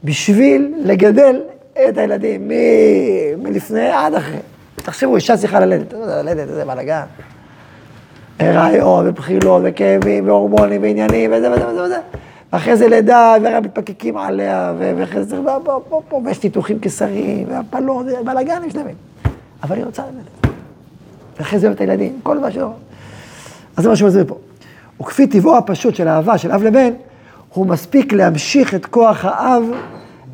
בשביל 0.04 0.74
לגדל 0.84 1.40
את 1.88 1.98
הילדים 1.98 2.48
מ- 2.48 3.42
מלפני 3.42 3.88
עד 3.90 4.14
אחרי. 4.14 4.36
תחשבו, 4.76 5.16
אישה 5.16 5.36
צריכה 5.36 5.60
ללדת, 5.60 5.92
ללדת, 5.92 6.48
איזה 6.48 6.64
בלאגן. 6.64 7.02
הריון, 8.38 9.08
ובחילות, 9.08 9.62
וכאבים, 9.64 10.28
והורמונים, 10.28 10.82
ועניינים, 10.82 11.30
וזה 11.34 11.50
וזה 11.52 11.68
וזה 11.68 11.82
וזה. 11.82 11.98
ואחרי 12.52 12.76
זה 12.76 12.88
לידה, 12.88 13.34
והרבה 13.42 13.60
מתפקקים 13.60 14.16
עליה, 14.16 14.72
ואחרי 14.78 15.24
זה 15.24 15.30
צריך, 15.30 15.40
ויש 16.24 16.44
ניתוחים 16.44 16.78
קיסריים, 16.78 17.46
והפלות, 17.48 18.06
בלאגנים 18.24 18.70
שלמים. 18.70 18.94
אבל 19.62 19.76
היא 19.76 19.84
רוצה 19.84 20.02
ללדת. 20.02 20.54
ואחרי 21.38 21.58
זה 21.58 21.66
אוהבת 21.66 21.76
את 21.76 21.80
הילדים, 21.80 22.20
כל 22.22 22.38
מה 22.38 22.50
שהוא... 22.50 22.72
אז 23.76 23.82
זה 23.84 23.88
מה 23.90 23.96
שהוא 23.96 24.08
מסביר 24.08 24.24
פה. 24.28 24.38
וכפי 25.00 25.26
טבעו 25.26 25.56
הפשוט 25.56 25.94
של 25.94 26.08
האהבה 26.08 26.38
של 26.38 26.52
אב 26.52 26.62
לבן, 26.62 26.90
הוא 27.54 27.66
מספיק 27.66 28.12
להמשיך 28.12 28.74
את 28.74 28.86
כוח 28.86 29.24
האב 29.24 29.62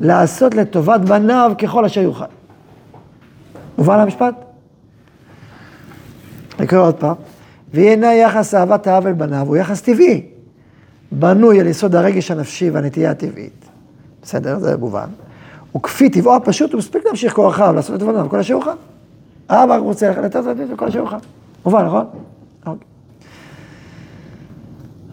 לעשות 0.01 0.55
לטובת 0.55 1.01
בניו 1.01 1.51
ככל 1.57 1.85
אשר 1.85 2.01
יוכל. 2.01 2.25
מובן 3.77 3.99
המשפט? 3.99 4.35
נקרא 6.59 6.79
עוד 6.79 6.95
פעם. 6.95 7.15
והנה 7.73 8.13
יחס 8.13 8.55
אהבת 8.55 8.87
האב 8.87 9.07
אל 9.07 9.13
בניו 9.13 9.47
הוא 9.47 9.57
יחס 9.57 9.81
טבעי, 9.81 10.25
בנוי 11.11 11.59
על 11.59 11.67
יסוד 11.67 11.95
הרגש 11.95 12.31
הנפשי 12.31 12.69
והנטייה 12.69 13.11
הטבעית. 13.11 13.65
בסדר, 14.21 14.59
זה 14.59 14.77
מובן. 14.77 15.07
וכפי 15.75 16.09
טבעו 16.09 16.35
הפשוט, 16.35 16.71
הוא 16.71 16.79
מספיק 16.79 17.05
להמשיך 17.05 17.33
כוח 17.33 17.59
האב 17.59 17.75
לעשות 17.75 17.95
לטובת 17.95 18.13
בניו 18.13 18.29
כל 18.29 18.39
אשר 18.39 18.53
יוכל. 18.53 18.69
האבא 19.49 19.77
רוצה 19.77 20.21
לתת 20.21 20.35
לו 20.69 20.77
כל 20.77 20.87
אשר 20.87 20.99
יוכל. 20.99 21.15
מובן, 21.65 21.85
נכון? 21.85 22.05
אוקיי. 22.65 22.87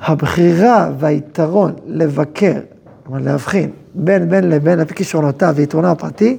הבחירה 0.00 0.90
והיתרון 0.98 1.72
לבקר, 1.86 2.60
כלומר 3.06 3.20
להבחין 3.24 3.70
בין 3.94 4.28
בין 4.28 4.50
לבין 4.50 4.78
על 4.78 4.84
פי 4.84 4.94
כישרונותיו 4.94 5.52
ויתרונו 5.56 5.88
הפרטי, 5.88 6.38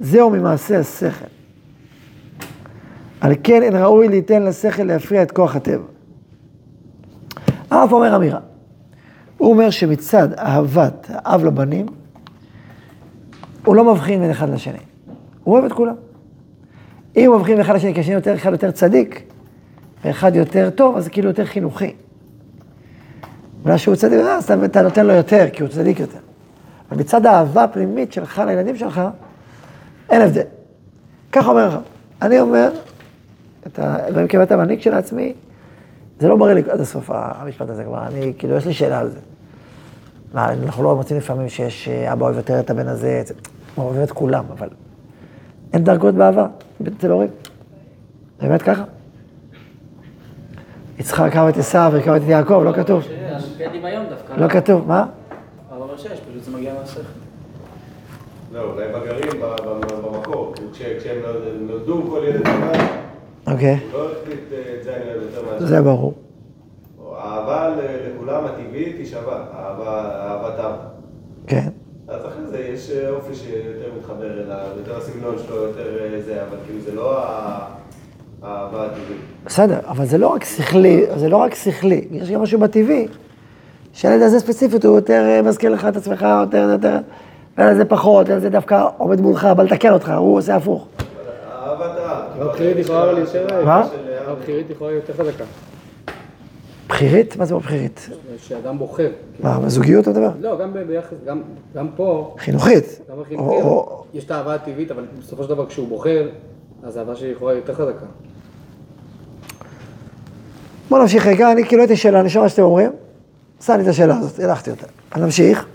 זהו 0.00 0.30
ממעשה 0.30 0.78
השכל. 0.78 1.24
על 3.20 3.32
כן 3.42 3.62
אין 3.62 3.76
ראוי 3.76 4.08
ליתן 4.08 4.42
לשכל 4.42 4.82
להפריע 4.82 5.22
את 5.22 5.30
כוח 5.30 5.56
הטבע. 5.56 5.84
הרב 7.70 7.92
אומר 7.92 8.16
אמירה. 8.16 8.40
הוא 9.38 9.52
אומר 9.52 9.70
שמצד 9.70 10.32
אהבת 10.32 11.06
האב 11.08 11.44
לבנים, 11.44 11.86
הוא 13.64 13.76
לא 13.76 13.94
מבחין 13.94 14.20
בין 14.20 14.30
אחד 14.30 14.48
לשני. 14.48 14.78
הוא 15.44 15.54
אוהב 15.54 15.64
את 15.64 15.72
כולם. 15.72 15.94
אם 17.16 17.30
הוא 17.30 17.38
מבחין 17.38 17.54
בין 17.54 17.64
אחד 17.64 17.74
לשני, 17.74 17.94
כי 17.94 18.00
השני 18.00 18.14
יותר, 18.14 18.34
אחד 18.34 18.52
יותר 18.52 18.70
צדיק, 18.70 19.22
ואחד 20.04 20.36
יותר 20.36 20.70
טוב, 20.70 20.96
אז 20.96 21.04
זה 21.04 21.10
כאילו 21.10 21.28
יותר 21.28 21.44
חינוכי. 21.44 21.94
בגלל 23.62 23.76
שהוא 23.76 23.96
צדיק, 23.96 24.18
אז 24.20 24.44
אתה, 24.44 24.82
נותן 24.82 25.06
לו 25.06 25.12
יותר, 25.12 25.46
כי 25.52 25.62
הוא 25.62 25.70
צדיק 25.70 26.00
יותר. 26.00 26.18
אבל 26.90 27.00
מצד 27.00 27.26
האהבה 27.26 27.64
הפנימית 27.64 28.12
שלך 28.12 28.42
לילדים 28.46 28.76
שלך, 28.76 29.00
אין 30.10 30.20
הבדל. 30.22 30.42
ככה 31.32 31.50
אומר 31.50 31.68
לך. 31.68 31.74
אני 32.22 32.40
אומר, 32.40 32.70
את 33.66 33.78
הדברים 33.82 34.28
כבית 34.28 34.52
המנהיג 34.52 34.80
של 34.80 34.94
עצמי, 34.94 35.34
זה 36.20 36.28
לא 36.28 36.36
בריא 36.36 36.54
לי 36.54 36.62
עד 36.70 36.80
הסוף 36.80 37.10
המשפט 37.14 37.70
הזה 37.70 37.84
כבר, 37.84 38.06
אני, 38.06 38.32
כאילו, 38.38 38.56
יש 38.56 38.66
לי 38.66 38.72
שאלה 38.74 38.98
על 38.98 39.08
זה. 39.10 39.18
מה, 40.34 40.52
אנחנו 40.52 40.82
לא 40.82 40.96
מוצאים 40.96 41.18
לפעמים 41.18 41.48
שיש 41.48 41.88
אה, 41.88 42.12
אבא 42.12 42.24
אוהב 42.26 42.36
יותר 42.36 42.60
את 42.60 42.70
הבן 42.70 42.88
הזה, 42.88 43.22
זה- 43.26 43.34
הוא 43.74 43.84
אוהב 43.84 43.98
את 43.98 44.10
כולם, 44.10 44.44
אבל 44.52 44.68
אין 45.72 45.84
דרגות 45.84 46.14
באהבה 46.14 46.46
אצל 46.98 47.10
הורים. 47.10 47.28
זה 48.40 48.48
באמת 48.48 48.62
ככה? 48.62 48.84
יצחק 50.98 51.36
אהב 51.36 51.48
את 51.48 51.56
עשיו 51.56 51.90
והקרב 51.94 52.14
את 52.22 52.28
יעקב, 52.28 52.62
לא 52.64 52.72
כתוב. 52.72 53.02
כן 53.58 53.70
דמיון 53.80 54.04
דווקא. 54.10 54.32
לא 54.40 54.48
כתוב, 54.48 54.88
מה? 54.88 55.06
אבל 55.70 55.80
אומר 55.82 55.96
שיש, 55.96 56.20
פשוט 56.20 56.42
זה 56.44 56.50
מגיע 56.56 56.74
מהשכל. 56.80 57.00
לא, 58.52 58.60
אולי 58.62 58.84
בגרים 58.88 59.40
במקור, 60.02 60.54
כש- 60.72 60.82
כשהם 60.98 61.16
נולד- 61.22 61.70
נולדו 61.70 62.02
כל 62.10 62.20
ילד 62.24 62.48
לבד, 62.48 62.78
אוקיי, 63.52 63.78
הוא 63.92 64.00
לא 64.00 64.08
החליט 64.12 64.38
אה, 64.52 64.74
את 64.78 64.84
זה 64.84 64.96
אני 64.96 65.04
אוהב 65.04 65.22
יותר 65.22 65.42
מהשני. 65.52 65.66
זה 65.66 65.82
ברור. 65.82 66.14
האהבה 67.16 67.68
ל- 67.68 67.80
לכולם 68.16 68.44
הטבעית 68.44 68.96
היא 68.98 69.06
שווה, 69.06 69.44
אהבת 69.54 70.58
אבא. 70.58 70.76
כן. 71.46 71.68
אז 72.08 72.26
אחרי 72.26 72.46
זה 72.46 72.58
יש 72.60 72.90
אה, 72.90 73.10
אופי 73.10 73.34
שיותר 73.34 73.88
מתחבר 73.98 74.32
אליו, 74.44 74.58
יותר 74.78 74.96
הסגנון 74.96 75.34
שלו, 75.46 75.56
יותר 75.56 75.98
אה, 76.14 76.22
זה, 76.22 76.42
אבל 76.42 76.56
כאילו 76.66 76.80
זה 76.80 76.94
לא 76.94 77.18
ה- 77.18 77.66
האהבה 78.42 78.86
הטבעית. 78.86 79.20
בסדר, 79.46 79.78
אבל 79.88 80.04
זה 80.06 80.18
לא 80.18 80.26
רק 80.28 80.44
שכלי, 80.44 81.04
זה 81.16 81.28
לא 81.28 81.36
רק 81.36 81.54
שכלי, 81.54 82.04
יש 82.10 82.30
גם 82.30 82.42
משהו 82.42 82.60
בטבעי, 82.60 83.08
שהילד 83.92 84.22
הזה 84.22 84.40
ספציפית 84.40 84.84
הוא 84.84 84.94
יותר 84.96 85.22
אה, 85.28 85.42
מזכיר 85.42 85.70
לך 85.70 85.84
את 85.88 85.96
עצמך, 85.96 86.26
יותר, 86.40 86.68
יותר, 86.72 86.98
והילד 87.58 87.72
הזה 87.72 87.84
פחות, 87.84 88.26
הילד 88.26 88.38
הזה 88.38 88.50
דווקא 88.50 88.86
עומד 88.98 89.20
מולך, 89.20 89.44
בא 89.56 89.62
לתקן 89.62 89.92
אותך, 89.92 90.12
הוא 90.18 90.38
עושה 90.38 90.56
הפוך. 90.56 90.86
אהבת 91.52 91.80
האב. 91.98 92.22
כאילו, 92.34 92.50
הבחירית 92.50 92.76
יכולה 92.78 93.12
להישאר, 93.12 93.64
מה? 93.64 93.86
יכולה 94.70 94.90
להיות 94.90 95.08
יותר 95.08 95.24
חזקה. 95.24 95.44
בחירית? 96.88 97.36
מה 97.36 97.44
זה 97.44 97.54
בחירית? 97.54 98.08
שאדם 98.38 98.78
בוחר. 98.78 99.08
מה, 99.42 99.60
בזוגיות 99.60 100.02
אתה 100.08 100.10
מדבר? 100.10 100.30
לא, 100.40 100.58
גם 100.58 100.72
ב- 100.72 100.78
ביחס, 100.78 101.14
גם- 101.26 101.42
גם 101.74 101.88
פה, 101.96 102.34
חינוכית. 102.38 103.00
גם 103.10 103.16
או- 103.18 103.22
בחינוכי, 103.22 103.62
או- 103.62 104.04
יש 104.14 104.24
את 104.24 104.30
האהבה 104.30 104.54
הטבעית, 104.54 104.90
אבל 104.90 105.04
בסופו 105.18 105.42
של 105.42 105.48
דבר 105.48 105.66
כשהוא 105.66 105.88
בוחר, 105.88 106.28
אז 106.82 106.96
האהבה 106.96 107.16
שלי 107.16 107.28
יכולה 107.28 107.52
להיות 107.52 107.68
יותר 107.68 107.84
חזקה. 107.84 108.06
בוא 110.90 110.98
נמשיך 110.98 111.26
רגע, 111.26 111.52
אני 111.52 111.64
כאילו 111.64 111.82
הייתי 111.82 111.96
שאלה, 111.96 112.20
אני 112.20 112.28
שומע 112.28 112.48
שאתם 112.48 112.62
אומרים, 112.62 112.90
עשה 113.60 113.76
לי 113.76 113.82
את 113.82 113.88
השאלה 113.88 114.18
הזאת, 114.18 114.40
הלכתי 114.40 114.70
אותה. 114.70 114.86
אז 115.10 115.22
נמשיך. 115.22 115.66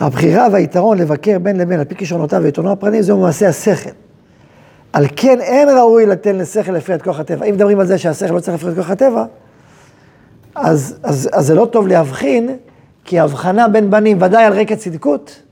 הבחירה 0.00 0.46
והיתרון 0.52 0.98
לבקר 0.98 1.38
בין 1.38 1.56
לבין 1.56 1.78
על 1.78 1.84
פי 1.84 1.94
כישרונותיו 1.94 2.42
ויתרונו 2.42 2.72
הפרטי 2.72 3.02
זהו 3.02 3.20
מעשה 3.20 3.48
השכל. 3.48 3.90
על 4.92 5.06
כן 5.16 5.40
אין 5.40 5.68
ראוי 5.68 6.06
לתן 6.06 6.36
לשכל 6.36 6.72
להפריע 6.72 6.96
את 6.96 7.02
כוח 7.02 7.20
הטבע. 7.20 7.46
אם 7.46 7.54
מדברים 7.54 7.80
על 7.80 7.86
זה 7.86 7.98
שהשכל 7.98 8.34
לא 8.34 8.40
צריך 8.40 8.52
להפריע 8.52 8.72
את 8.72 8.76
כוח 8.76 8.90
הטבע, 8.90 9.24
אז, 10.54 10.98
אז, 11.02 11.28
אז 11.32 11.46
זה 11.46 11.54
לא 11.54 11.64
טוב 11.64 11.86
להבחין, 11.86 12.56
כי 13.04 13.20
הבחנה 13.20 13.68
בין 13.68 13.90
בנים, 13.90 14.22
ודאי 14.22 14.44
על 14.44 14.52
רקע 14.52 14.76
צדקות, 14.76 15.42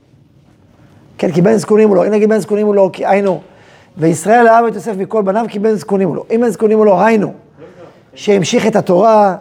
כן, 1.17 1.31
כי 1.31 1.41
בן 1.41 1.57
זקונים 1.57 1.89
הוא 1.89 1.95
לא, 1.95 2.07
אם 2.07 2.11
נגיד 2.11 2.29
בן 2.29 2.39
זקונים 2.39 2.65
הוא 2.65 2.75
לא, 2.75 2.89
כי 2.93 3.05
היינו, 3.05 3.41
וישראל 3.97 4.47
אהב 4.47 4.65
את 4.65 4.75
יוסף 4.75 4.93
מכל 4.97 5.21
בניו, 5.21 5.45
כי 5.49 5.59
בן 5.59 5.75
זקונים 5.75 6.07
הוא 6.07 6.15
לא. 6.15 6.25
אם 6.31 6.41
בן 6.41 6.49
זקונים 6.49 6.77
הוא 6.77 6.85
לא, 6.85 7.01
היינו, 7.01 7.33
שהמשיך 8.13 8.67
את 8.67 8.75
התורה, 8.75 9.35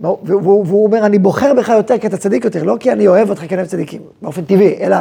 והוא, 0.00 0.64
והוא 0.66 0.84
אומר, 0.84 1.06
אני 1.06 1.18
בוחר 1.18 1.54
בך 1.54 1.68
יותר 1.68 1.98
כי 1.98 2.06
אתה 2.06 2.16
צדיק 2.16 2.44
יותר, 2.44 2.64
לא 2.64 2.76
כי 2.80 2.92
אני 2.92 3.08
אוהב 3.08 3.30
אותך 3.30 3.40
כי 3.40 3.46
אני 3.46 3.56
אוהב 3.56 3.68
צדיקים, 3.68 4.00
באופן 4.22 4.44
טבעי, 4.44 4.76
אלא 4.80 4.96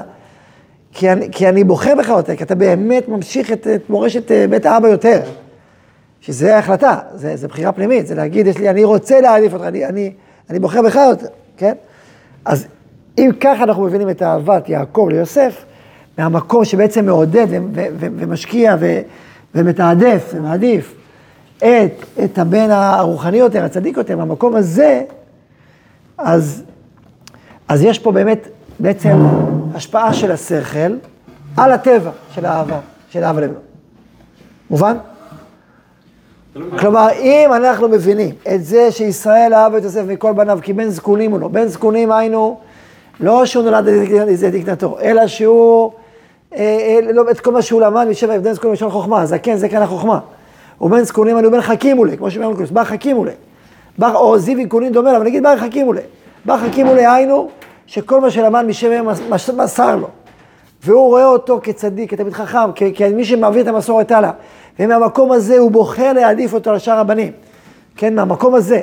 כי 0.94 1.12
אני, 1.12 1.28
כי 1.32 1.50
אני 1.50 1.64
בוחר 1.64 1.96
בך 1.96 2.08
יותר, 2.08 2.36
כי 2.36 2.44
אתה 2.44 2.56
באמת 2.56 3.08
ממשיך 3.08 3.52
את, 3.52 3.68
את 3.68 3.90
מורשת 3.90 4.32
אה, 4.32 4.46
בית 4.50 4.66
האבא 4.66 4.88
יותר. 4.88 5.22
שזה 6.22 6.56
ההחלטה, 6.56 7.00
זה, 7.14 7.36
זה 7.36 7.48
בחירה 7.48 7.72
פנימית, 7.72 8.08
זה 8.08 8.16
להגיד, 8.16 8.48
יש 8.48 8.58
לי, 8.58 8.70
אני 8.70 8.84
רוצה 8.84 9.22
להעדיף 9.22 9.54
אותך, 9.54 9.64
אני, 9.64 9.86
אני, 9.86 10.14
אני 10.50 10.60
בוחר 10.60 10.82
בך 10.82 10.96
יותר, 10.96 11.28
כן? 11.58 11.74
אז 12.46 12.68
אם 13.18 13.32
ככה 13.40 13.64
אנחנו 13.64 13.84
מבינים 13.84 14.10
את 14.10 14.22
אהבת 14.22 14.70
יעקב 14.70 15.08
ליוסף, 15.12 15.66
מהמקום 16.18 16.66
שבעצם 16.66 17.06
מעודד 17.06 17.48
ומשקיע 18.00 18.76
ומתעדף 19.56 20.32
ומעדיף 20.34 20.96
את, 21.58 22.06
את 22.24 22.38
הבן 22.38 22.72
הרוחני 22.72 23.38
יותר, 23.38 23.64
הצדיק 23.64 23.98
יותר, 23.98 24.18
מהמקום 24.18 24.56
הזה, 24.56 25.04
אז, 26.18 26.64
אז 27.68 27.84
יש 27.84 28.00
פה 28.00 28.12
באמת 28.12 28.48
בעצם 28.80 29.18
השפעה 29.76 30.14
של 30.14 30.32
השכל 30.32 30.96
על 31.58 31.72
הטבע 31.72 32.12
של 32.36 32.46
האהבה, 32.46 32.80
של 33.10 33.24
האב 33.24 33.40
לבנו. 33.40 33.60
מובן? 34.70 34.98
כלומר, 36.80 37.08
אם 37.20 37.50
אנחנו 37.56 37.90
מבינים 37.90 38.36
את 38.56 38.66
זה 38.66 38.92
שישראל 38.92 39.54
אהב 39.54 39.76
את 39.76 39.84
יוסף 39.84 40.04
מכל 40.08 40.34
בניו, 40.34 40.60
כי 40.62 40.74
בן 40.74 40.90
זקונים 40.90 41.32
הוא 41.32 41.40
לו, 41.40 41.50
בן 41.50 41.68
זקונים 41.68 42.12
היינו, 42.12 42.60
לא 43.20 43.46
שהוא 43.46 43.64
נולד 43.64 43.88
איזה 43.88 44.50
דיקטטור, 44.50 45.02
אלא 45.02 45.28
שהוא, 45.28 45.92
לא, 47.14 47.32
את 47.32 47.40
כל 47.40 47.52
מה 47.52 47.62
שהוא 47.62 47.82
למד 47.82 48.08
משבע 48.10 48.38
בן 48.38 48.54
זקונים 48.54 48.72
ראשון 48.72 48.90
חוכמה, 48.90 49.26
זקן 49.26 49.56
זה 49.56 49.70
כאן 49.70 49.82
החוכמה. 49.82 50.20
ובן 50.82 51.04
זקונים 51.04 51.36
היינו 51.36 51.52
בן 51.52 51.62
חכימולי, 51.62 52.18
כמו 52.18 52.32
שאומרים 52.32 52.56
קורס, 52.58 52.72
בר 52.72 52.84
חכימולי. 52.84 53.32
בר, 53.98 54.16
או 54.16 54.40
זיו 54.40 54.58
עיקולין 54.58 54.94
דומה, 54.94 55.18
אבל 55.18 55.26
נגיד 55.26 55.44
בר 55.44 55.58
חכימולי. 55.58 56.02
בר 56.46 56.58
חכימולי 56.58 57.06
היינו, 57.06 57.50
שכל 57.88 58.22
מה 58.22 58.32
שלמד 58.32 58.66
משבע 58.66 59.64
מסר 59.64 59.96
לו. 59.96 60.08
והוא 60.84 61.08
רואה 61.08 61.26
אותו 61.26 61.60
כצדיק, 61.64 62.12
כתלמיד 62.12 62.34
חכם, 62.34 62.72
כמי 62.96 63.26
שמעביר 63.26 63.62
את 63.62 63.68
המסורת 63.68 64.12
הלאה. 64.12 64.32
ומהמקום 64.80 65.32
הזה 65.32 65.58
הוא 65.58 65.72
בוחר 65.72 66.14
להעדיף 66.14 66.54
אותו 66.54 66.70
על 66.70 66.80
שאר 66.80 67.00
הבנים. 67.00 67.32
כן, 67.96 68.16
מהמקום 68.16 68.56
הזה. 68.56 68.82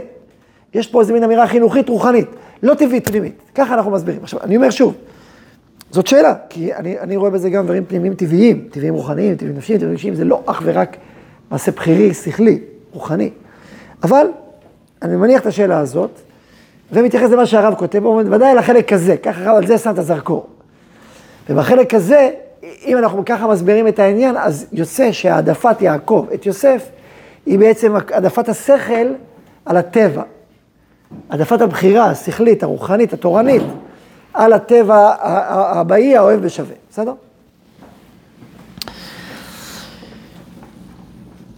יש 0.74 0.86
פה 0.86 1.00
איזה 1.00 1.12
מין 1.12 1.24
אמירה 1.24 1.46
חינוכית 1.46 1.88
רוחנית, 1.88 2.26
לא 2.62 2.74
טבעית 2.74 3.08
פנימית. 3.08 3.34
ככה 3.54 3.74
אנחנו 3.74 3.90
מסבירים. 3.90 4.20
עכשיו, 4.22 4.40
אני 4.42 4.56
אומר 4.56 4.70
שוב, 4.70 4.94
זאת 5.90 6.06
שאלה, 6.06 6.34
כי 6.48 6.74
אני, 6.74 7.00
אני 7.00 7.16
רואה 7.16 7.30
בזה 7.30 7.50
גם 7.50 7.64
דברים 7.64 7.84
פנימיים 7.84 8.14
טבעיים, 8.14 8.68
טבעיים 8.70 8.94
רוחניים, 8.94 9.36
טבעיים 9.36 9.56
נפשיים, 9.56 9.78
טבעיים 9.78 9.94
רגשיים, 9.94 10.14
זה 10.14 10.24
לא 10.24 10.42
אך 10.46 10.62
ורק 10.64 10.96
מעשה 11.50 11.70
בכירי, 11.70 12.14
שכלי, 12.14 12.60
רוחני. 12.92 13.30
אבל 14.02 14.26
אני 15.02 15.16
מניח 15.16 15.40
את 15.40 15.46
השאלה 15.46 15.78
הזאת, 15.78 16.10
ומתייחס 16.92 17.30
למה 17.30 17.46
שהרב 17.46 17.74
כותב, 17.74 18.04
הוא 18.04 18.18
אומר, 18.18 18.36
ודאי 18.36 18.54
לחלק 18.54 18.92
הזה, 18.92 19.16
ככה 19.16 19.44
הרב 19.44 19.56
על 19.56 19.66
זה 19.66 19.78
שם 19.78 19.90
את 19.90 19.98
הזרקור. 19.98 20.46
ובחלק 21.50 21.94
הזה, 21.94 22.30
אם 22.84 22.98
אנחנו 22.98 23.24
ככה 23.24 23.46
מסבירים 23.46 23.88
את 23.88 23.98
העניין, 23.98 24.36
אז 24.36 24.66
יוצא 24.72 25.12
שהעדפת 25.12 25.82
יעקב 25.82 26.26
את 26.34 26.46
יוסף, 26.46 26.88
היא 27.46 27.58
בעצם 27.58 27.94
העדפת 27.96 28.48
השכל 28.48 29.06
על 29.64 29.76
הטבע. 29.76 30.22
העדפת 31.30 31.60
הבחירה 31.60 32.04
השכלית, 32.04 32.62
הרוחנית, 32.62 33.12
התורנית, 33.12 33.62
על 34.36 34.52
הטבע 34.52 35.14
הבאי, 35.20 36.16
האוהב 36.16 36.40
ושווה. 36.42 36.74
בסדר? 36.90 37.12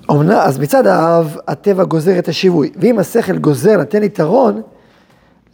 אומנה, 0.08 0.44
אז 0.44 0.58
מצד 0.58 0.86
האב, 0.86 1.36
הטבע 1.48 1.84
גוזר 1.84 2.18
את 2.18 2.28
השיווי, 2.28 2.70
ואם 2.76 2.98
השכל 2.98 3.38
גוזר 3.38 3.76
נתן 3.76 4.02
יתרון, 4.02 4.62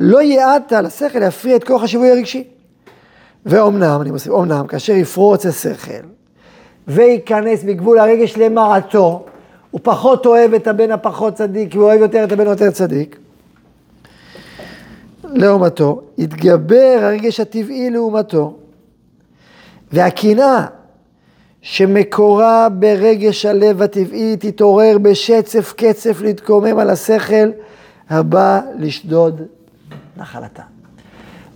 לא 0.00 0.22
יעטה 0.22 0.80
לשכל 0.80 1.18
להפריע 1.18 1.56
את 1.56 1.64
כוח 1.64 1.82
השיווי 1.82 2.10
הרגשי. 2.10 2.44
ואומנם, 3.46 3.98
אני 4.00 4.10
מוסיף, 4.10 4.32
אומנם, 4.32 4.66
כאשר 4.66 4.92
יפרוץ 4.92 5.46
השכל 5.46 6.06
וייכנס 6.88 7.64
בגבול 7.64 7.98
הרגש 7.98 8.36
למעטו, 8.36 9.24
הוא 9.70 9.80
פחות 9.84 10.26
אוהב 10.26 10.54
את 10.54 10.66
הבן 10.66 10.90
הפחות 10.90 11.34
צדיק, 11.34 11.74
והוא 11.74 11.84
אוהב 11.84 12.00
יותר 12.00 12.24
את 12.24 12.32
הבן 12.32 12.46
היותר 12.46 12.70
צדיק. 12.70 13.18
לעומתו, 15.34 16.00
יתגבר 16.18 16.98
הרגש 17.00 17.40
הטבעי 17.40 17.90
לעומתו, 17.90 18.56
והקנאה 19.92 20.66
שמקורה 21.62 22.68
ברגש 22.68 23.46
הלב 23.46 23.82
הטבעי 23.82 24.36
תתעורר 24.36 24.98
בשצף 24.98 25.72
קצף 25.76 26.20
להתקומם 26.20 26.78
על 26.78 26.90
השכל 26.90 27.50
הבא 28.10 28.60
לשדוד 28.78 29.42
נחלתה. 30.16 30.62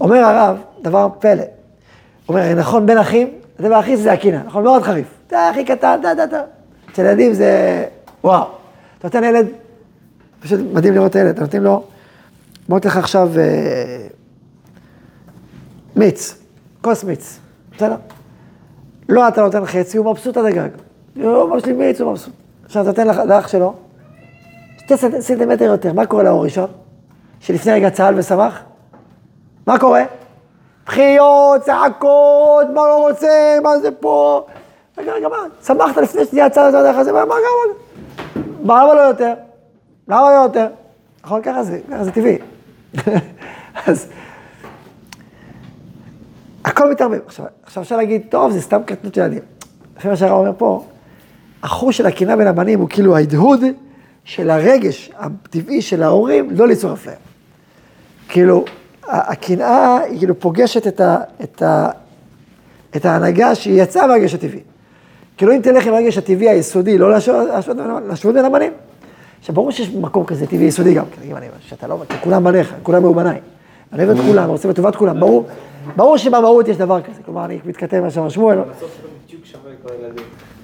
אומר 0.00 0.16
הרב, 0.16 0.56
דבר 0.82 1.08
פלא. 1.18 1.42
אומר, 2.28 2.54
נכון, 2.54 2.86
בין 2.86 2.98
אחים, 2.98 3.28
הדבר 3.58 3.74
הכי 3.74 3.96
זה 3.96 4.12
הקנאה, 4.12 4.42
נכון? 4.46 4.64
מאוד 4.64 4.82
חריף. 4.82 5.06
אתה 5.26 5.48
הכי 5.48 5.64
קטן, 5.64 5.98
דה 6.02 6.14
דה 6.14 6.26
דה. 6.26 6.42
אצל 6.92 7.02
ילדים 7.02 7.32
זה 7.32 7.84
וואו. 8.24 8.44
אתה 8.98 9.06
נותן 9.06 9.20
לילד, 9.20 9.46
פשוט 10.40 10.60
מדהים 10.72 10.94
לראות 10.94 11.10
את 11.10 11.16
הילד, 11.16 11.28
אתה 11.28 11.40
נותן 11.40 11.62
לו, 11.62 11.84
בוא 12.68 12.78
לך 12.84 12.96
עכשיו 12.96 13.28
אה, 13.38 14.06
מיץ, 15.96 16.34
כוס 16.80 17.04
מיץ, 17.04 17.38
בסדר? 17.76 17.96
לא 19.08 19.28
אתה 19.28 19.40
נותן 19.40 19.66
חצי, 19.66 19.98
הוא 19.98 20.10
מבסוט 20.10 20.36
עד 20.36 20.44
הגג. 20.44 20.68
לא, 21.16 21.54
יש 21.58 21.64
לי 21.64 21.72
מיץ, 21.72 22.00
הוא 22.00 22.10
מבסוט. 22.10 22.34
עכשיו 22.64 22.90
אתה 22.90 23.04
נותן 23.04 23.28
לאח 23.28 23.48
שלו, 23.48 23.74
שתי 24.78 24.96
סנטימטר 25.20 25.64
יותר, 25.64 25.92
מה 25.92 26.06
קורה 26.06 26.22
לאח 26.22 26.44
הראשון? 26.44 26.70
שלפני 27.40 27.72
רגע 27.72 27.90
צהל 27.90 28.18
ושמח? 28.18 28.62
מה 29.66 29.78
קורה? 29.78 30.04
בחיות, 30.86 31.60
צעקות, 31.60 32.66
מה 32.74 32.80
לא 32.88 33.08
רוצה, 33.08 33.58
מה 33.62 33.78
זה 33.78 33.90
פה? 33.90 34.46
רגע, 34.98 35.12
רגע, 35.12 35.28
מה? 35.28 35.36
שמחת 35.66 35.96
לפני 35.96 36.24
שנייה 36.24 36.50
צהל 36.50 36.72
זה, 37.04 37.12
מה, 37.12 37.24
מה, 37.24 37.34
מה, 38.62 38.82
למה 38.84 38.94
לא 38.94 39.00
יותר? 39.00 39.34
למה 40.08 40.30
לא 40.30 40.42
יותר? 40.42 40.66
נכון, 41.24 41.42
ככה 41.42 41.62
זה, 41.62 41.78
ככה 41.90 42.04
זה 42.04 42.12
טבעי. 42.12 42.38
אז 43.86 44.08
הכל 46.64 46.90
מתערבב. 46.90 47.18
עכשיו, 47.26 47.82
אפשר 47.82 47.96
להגיד, 47.96 48.22
טוב, 48.28 48.52
זה 48.52 48.60
סתם 48.60 48.80
קטנות 48.86 49.14
של 49.14 49.20
ילדים. 49.20 49.42
לפי 49.98 50.08
מה 50.08 50.16
שהרב 50.16 50.32
אומר 50.32 50.52
פה, 50.58 50.84
החוש 51.62 51.96
של 51.96 52.06
הקנאה 52.06 52.36
בין 52.36 52.46
הבנים 52.46 52.80
הוא 52.80 52.88
כאילו 52.88 53.16
ההדהוד 53.16 53.60
של 54.24 54.50
הרגש 54.50 55.10
הטבעי 55.18 55.82
של 55.82 56.02
ההורים 56.02 56.50
לא 56.50 56.68
ליצור 56.68 56.92
אפליה. 56.92 57.16
כאילו, 58.28 58.64
הקנאה 59.08 59.98
היא 59.98 60.18
כאילו 60.18 60.40
פוגשת 60.40 60.86
את, 60.86 61.00
ה, 61.00 61.16
את, 61.42 61.62
ה, 61.62 61.90
את 62.96 63.04
ההנהגה 63.04 63.54
שהיא 63.54 63.82
יצאה 63.82 64.06
מהרגש 64.06 64.34
הטבעי. 64.34 64.60
כאילו 65.36 65.52
אם 65.52 65.60
תלך 65.62 65.86
עם 65.86 65.94
הרגש 65.94 66.18
הטבעי 66.18 66.48
היסודי, 66.48 66.98
לא 66.98 67.10
להשוות 67.10 68.34
בין 68.34 68.44
הבנים. 68.44 68.72
עכשיו 69.48 69.54
ברור 69.54 69.70
שיש 69.70 69.94
מקום 69.94 70.24
כזה 70.24 70.46
טבעי 70.46 70.66
יסודי 70.66 70.94
גם, 70.94 71.04
כן, 71.10 71.22
שאתה 71.60 71.86
לא, 71.86 72.02
כולם 72.20 72.44
בניך, 72.44 72.74
כולם 72.82 73.04
היו 73.04 73.14
בניי. 73.14 73.40
אני 73.92 74.04
אוהב 74.04 74.18
את 74.18 74.24
כולם, 74.24 74.50
רוצה 74.50 74.68
בטובת 74.68 74.96
כולם, 74.96 75.20
ברור, 75.20 75.46
ברור 75.96 76.16
שבמהות 76.16 76.68
יש 76.68 76.76
דבר 76.76 77.02
כזה, 77.02 77.22
כלומר 77.24 77.44
אני 77.44 77.58
מתכתב 77.64 78.00
מה 78.00 78.10
שאמר 78.10 78.28
שמואל. 78.28 78.58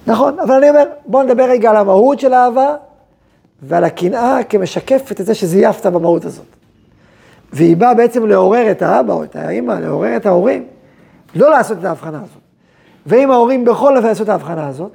נכון, 0.07 0.39
אבל 0.39 0.53
אני 0.55 0.69
אומר, 0.69 0.83
בוא 1.05 1.23
נדבר 1.23 1.43
רגע 1.43 1.69
על 1.69 1.75
המהות 1.75 2.19
של 2.19 2.33
האהבה 2.33 2.75
ועל 3.61 3.83
הקנאה 3.83 4.43
כמשקפת 4.49 5.21
את 5.21 5.25
זה 5.25 5.35
שזייפת 5.35 5.85
במהות 5.85 6.25
הזאת. 6.25 6.45
והיא 7.53 7.77
באה 7.77 7.93
בעצם 7.93 8.25
לעורר 8.25 8.71
את 8.71 8.81
האבא 8.81 9.13
או 9.13 9.23
את 9.23 9.35
האמא, 9.35 9.73
לעורר 9.73 10.15
את 10.17 10.25
ההורים, 10.25 10.65
לא 11.35 11.49
לעשות 11.49 11.77
את 11.77 11.85
ההבחנה 11.85 12.17
הזאת. 12.17 12.41
ואם 13.05 13.31
ההורים 13.31 13.65
בכל 13.65 13.97
אופן 13.97 14.07
יעשו 14.07 14.23
את 14.23 14.29
ההבחנה 14.29 14.67
הזאת, 14.67 14.91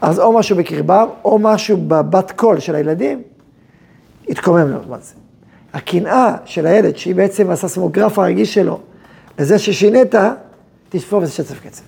אז 0.00 0.18
או 0.18 0.32
משהו 0.32 0.56
בקרבם, 0.56 1.06
או 1.24 1.38
משהו 1.38 1.76
בבת 1.88 2.30
קול 2.30 2.60
של 2.60 2.74
הילדים, 2.74 3.22
יתקומם 4.28 4.70
לעומת 4.70 5.02
זה. 5.02 5.14
הקנאה 5.74 6.36
של 6.44 6.66
הילד, 6.66 6.96
שהיא 6.96 7.14
בעצם 7.14 7.50
הססמוגרף 7.50 8.18
הרגיש 8.18 8.54
שלו, 8.54 8.80
לזה 9.38 9.58
ששינית, 9.58 10.14
תשפור 10.88 11.22
וזה 11.22 11.32
שצף 11.32 11.60
קצב. 11.66 11.82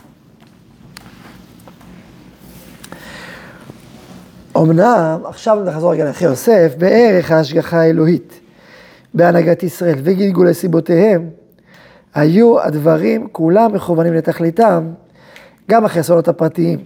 אמנם, 4.56 5.20
עכשיו 5.24 5.64
נחזור 5.64 5.92
רגע 5.92 6.04
לאחי 6.04 6.24
יוסף, 6.24 6.72
בערך 6.78 7.30
ההשגחה 7.30 7.80
האלוהית 7.80 8.40
בהנהגת 9.14 9.62
ישראל 9.62 9.98
וגלגולי 10.02 10.54
סיבותיהם, 10.54 11.28
היו 12.14 12.60
הדברים 12.60 13.28
כולם 13.32 13.72
מכוונים 13.72 14.14
לתכליתם, 14.14 14.88
גם 15.70 15.84
החסרונות 15.84 16.28
הפרטיים, 16.28 16.78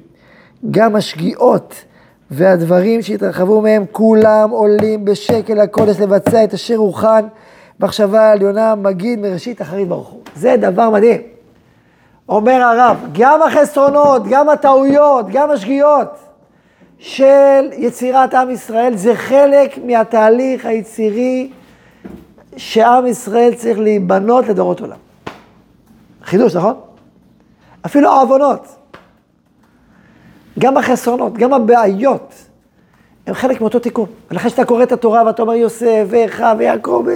גם 0.70 0.96
השגיאות 0.96 1.84
והדברים 2.30 3.02
שהתרחבו 3.02 3.60
מהם, 3.60 3.84
כולם 3.92 4.50
עולים 4.50 5.04
בשקל 5.04 5.60
הקודש 5.60 6.00
לבצע 6.00 6.44
את 6.44 6.54
אשר 6.54 6.76
הוכן 6.76 7.24
מחשבה 7.80 8.30
עליונה 8.30 8.74
מגיד 8.74 9.18
מראשית 9.18 9.62
אחרית 9.62 9.88
ברוך 9.88 10.08
הוא. 10.08 10.20
זה 10.36 10.56
דבר 10.56 10.90
מדהים. 10.90 11.20
אומר 12.28 12.62
הרב, 12.62 12.96
גם 13.12 13.42
החסרונות, 13.42 14.22
גם 14.30 14.48
הטעויות, 14.48 15.26
גם 15.32 15.50
השגיאות 15.50 16.08
של 16.98 17.70
יצירת 17.72 18.34
עם 18.34 18.50
ישראל, 18.50 18.96
זה 18.96 19.14
חלק 19.14 19.78
מהתהליך 19.84 20.66
היצירי 20.66 21.50
שעם 22.56 23.06
ישראל 23.06 23.54
צריך 23.54 23.78
להיבנות 23.78 24.48
לדורות 24.48 24.80
עולם. 24.80 24.96
חידוש, 26.24 26.56
נכון? 26.56 26.74
אפילו 27.86 28.10
העוונות, 28.10 28.66
גם 30.58 30.76
החסרונות, 30.76 31.32
גם 31.32 31.52
הבעיות, 31.52 32.34
הם 33.26 33.34
חלק 33.34 33.60
מאותו 33.60 33.78
תיקון. 33.78 34.06
ולכן 34.30 34.48
כשאתה 34.48 34.64
קורא 34.64 34.82
את 34.82 34.92
התורה 34.92 35.22
ואתה 35.26 35.42
אומר 35.42 35.54
יוסף 35.54 36.06
ואחיו 36.08 36.56
ויעקב, 36.58 37.06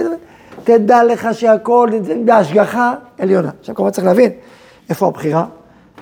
תדע 0.63 1.03
לך 1.03 1.27
שהכל 1.33 1.89
בהשגחה 2.25 2.93
עליונה. 3.17 3.49
עכשיו 3.59 3.75
כמובן 3.75 3.91
צריך 3.91 4.07
להבין 4.07 4.31
איפה 4.89 5.07
הבחירה 5.07 5.45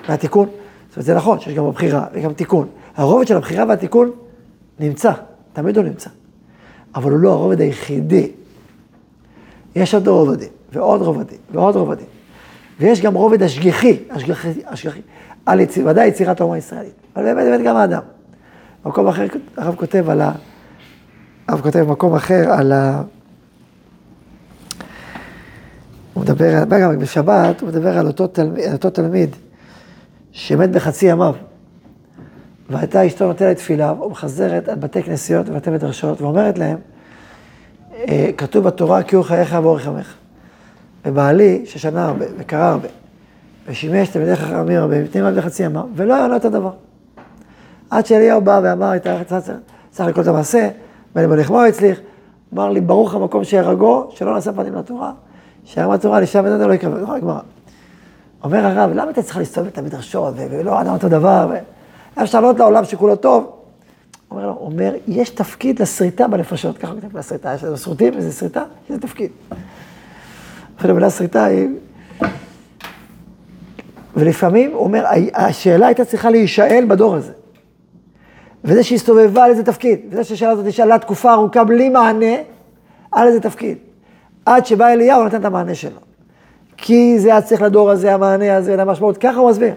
והתיקון. 0.08 0.48
זאת 0.88 0.96
אומרת, 0.96 1.06
זה 1.06 1.14
נכון 1.14 1.40
שיש 1.40 1.54
גם 1.54 1.64
הבחירה 1.64 2.04
וגם 2.12 2.32
תיקון. 2.32 2.68
הרובד 2.96 3.26
של 3.26 3.36
הבחירה 3.36 3.64
והתיקון 3.68 4.10
נמצא, 4.80 5.12
תמיד 5.52 5.76
הוא 5.76 5.84
נמצא. 5.84 6.10
אבל 6.94 7.10
הוא 7.10 7.20
לא 7.20 7.32
הרובד 7.32 7.60
היחידי. 7.60 8.30
יש 9.76 9.94
עוד 9.94 10.08
רובדים, 10.08 10.48
ועוד 10.72 11.02
רובדים, 11.02 11.38
ועוד 11.50 11.76
רובדים. 11.76 12.06
ויש 12.80 13.00
גם 13.00 13.14
רובד 13.14 13.42
השגיחי, 13.42 13.98
השגחי, 14.10 14.52
השגחי, 14.66 15.00
על 15.46 15.60
יציר, 15.60 15.86
ודאי 15.86 16.08
יצירת 16.08 16.40
האומה 16.40 16.54
הישראלית, 16.54 16.92
אבל 17.16 17.24
באמת 17.24 17.44
באמת 17.44 17.66
גם 17.66 17.76
האדם. 17.76 18.02
במקום 18.84 19.08
אחר, 19.08 19.26
הרב 19.56 19.74
כותב 19.74 20.10
על 20.10 20.20
ה... 20.20 20.32
הרב 21.48 21.60
כותב 21.60 21.78
במקום 21.78 22.14
אחר 22.14 22.52
על 22.52 22.72
ה... 22.72 23.02
הוא 26.14 26.22
מדבר, 26.22 26.64
גם 26.82 26.98
בשבת, 26.98 27.60
הוא 27.60 27.68
מדבר 27.68 27.98
על 27.98 28.06
אותו 28.06 28.26
תלמיד, 28.26 28.64
על 28.64 28.72
אותו 28.72 28.90
תלמיד 28.90 29.36
שמת 30.32 30.70
בחצי 30.70 31.06
ימיו. 31.06 31.34
והייתה 32.70 33.06
אשתו 33.06 33.26
נותנת 33.26 33.56
תפילה, 33.56 33.92
ומחזרת 33.92 34.68
על 34.68 34.74
בתי 34.74 35.02
כנסיות 35.02 35.48
ובתי 35.48 35.70
מדרשות, 35.70 36.20
ואומרת 36.20 36.58
להם, 36.58 36.78
אה, 38.08 38.30
כתוב 38.36 38.64
בתורה, 38.64 39.02
כי 39.02 39.16
הוא 39.16 39.24
חייך 39.24 39.56
ואורך 39.62 39.86
ימיך. 39.86 40.14
ובעלי, 41.06 41.62
ששנה 41.64 42.06
הרבה, 42.06 42.24
וקרא 42.38 42.64
הרבה, 42.64 42.88
ושימש 43.66 44.08
תלמידי 44.08 44.36
חכמים 44.36 44.78
הרבה, 44.78 44.96
ותנים 45.04 45.24
עד 45.24 45.34
לחצי 45.34 45.62
ימיו, 45.62 45.84
ולא 45.94 46.14
היה 46.14 46.28
לו 46.28 46.34
אותו 46.34 46.50
דבר. 46.50 46.70
עד 47.90 48.06
שאליהו 48.06 48.40
בא 48.40 48.60
ואמר, 48.62 48.92
צריך 49.90 50.08
לקרוא 50.08 50.22
את 50.22 50.28
המעשה, 50.28 50.68
ואני 51.14 51.26
בוא 51.26 51.36
לכמו 51.36 51.62
הצליח, 51.62 51.98
אמר 52.54 52.70
לי, 52.70 52.80
ברוך 52.80 53.14
המקום 53.14 53.44
שיהרגו, 53.44 54.06
שלא 54.10 54.38
נשא 54.38 54.52
פנים 54.52 54.74
לתורה, 54.74 55.12
שירם 55.64 55.90
התורה, 55.90 56.20
לשם 56.20 56.42
ונדע 56.44 56.66
לא 56.66 56.72
יקרב, 56.72 57.00
זוכר 57.00 57.12
הגמרא. 57.12 57.40
אומר 58.44 58.66
הרב, 58.66 58.90
למה 58.94 59.10
אתה 59.10 59.22
צריך 59.22 59.36
להסתובב 59.36 59.66
את 59.66 59.78
המדרשות, 59.78 60.34
ולא 60.36 60.80
אדם 60.80 60.92
אותו 60.92 61.08
דבר, 61.08 61.46
ו- 61.50 62.22
אפשר 62.22 62.40
לעלות 62.40 62.58
לעולם 62.58 62.84
שכולו 62.84 63.16
טוב. 63.16 63.52
אומר 64.30 64.46
לו, 64.46 64.52
אומר, 64.52 64.94
יש 65.08 65.30
תפקיד 65.30 65.82
לשריטה 65.82 66.28
בנפשות, 66.28 66.78
ככה 66.78 66.92
הוא 66.92 67.00
כותב 67.00 67.18
לשריטה, 67.18 67.54
יש 67.54 67.64
לנו 67.64 67.76
שרוטים 67.76 68.14
וזה 68.16 68.32
שריטה, 68.32 68.62
יש 68.84 68.90
לזה 68.90 69.00
תפקיד. 69.00 69.30
שריטה 71.10 71.44
היא... 71.44 71.68
ולפעמים, 74.16 74.72
הוא 74.72 74.84
אומר, 74.84 75.04
השאלה 75.34 75.86
הייתה 75.86 76.04
צריכה 76.04 76.30
להישאל 76.30 76.84
בדור 76.88 77.14
הזה. 77.14 77.32
וזה 78.64 78.82
שהסתובבה 78.82 79.44
על 79.44 79.50
איזה 79.50 79.62
תפקיד, 79.62 80.00
וזה 80.10 80.24
שהשאלה 80.24 80.50
הזאת 80.50 80.66
נשאלה 80.66 80.98
תקופה 80.98 81.32
ארוכה 81.32 81.64
בלי 81.64 81.88
מענה, 81.88 82.34
על 83.12 83.28
איזה 83.28 83.40
תפקיד. 83.40 83.78
עד 84.46 84.66
שבא 84.66 84.88
אליהו, 84.88 85.24
נתן 85.24 85.40
את 85.40 85.44
המענה 85.44 85.74
שלו. 85.74 86.00
כי 86.76 87.18
זה 87.18 87.28
היה 87.28 87.42
צריך 87.42 87.62
לדור 87.62 87.90
הזה, 87.90 88.14
המענה 88.14 88.56
הזה, 88.56 88.76
למשמעות, 88.76 89.16
ככה 89.16 89.38
הוא 89.38 89.50
מסביר. 89.50 89.74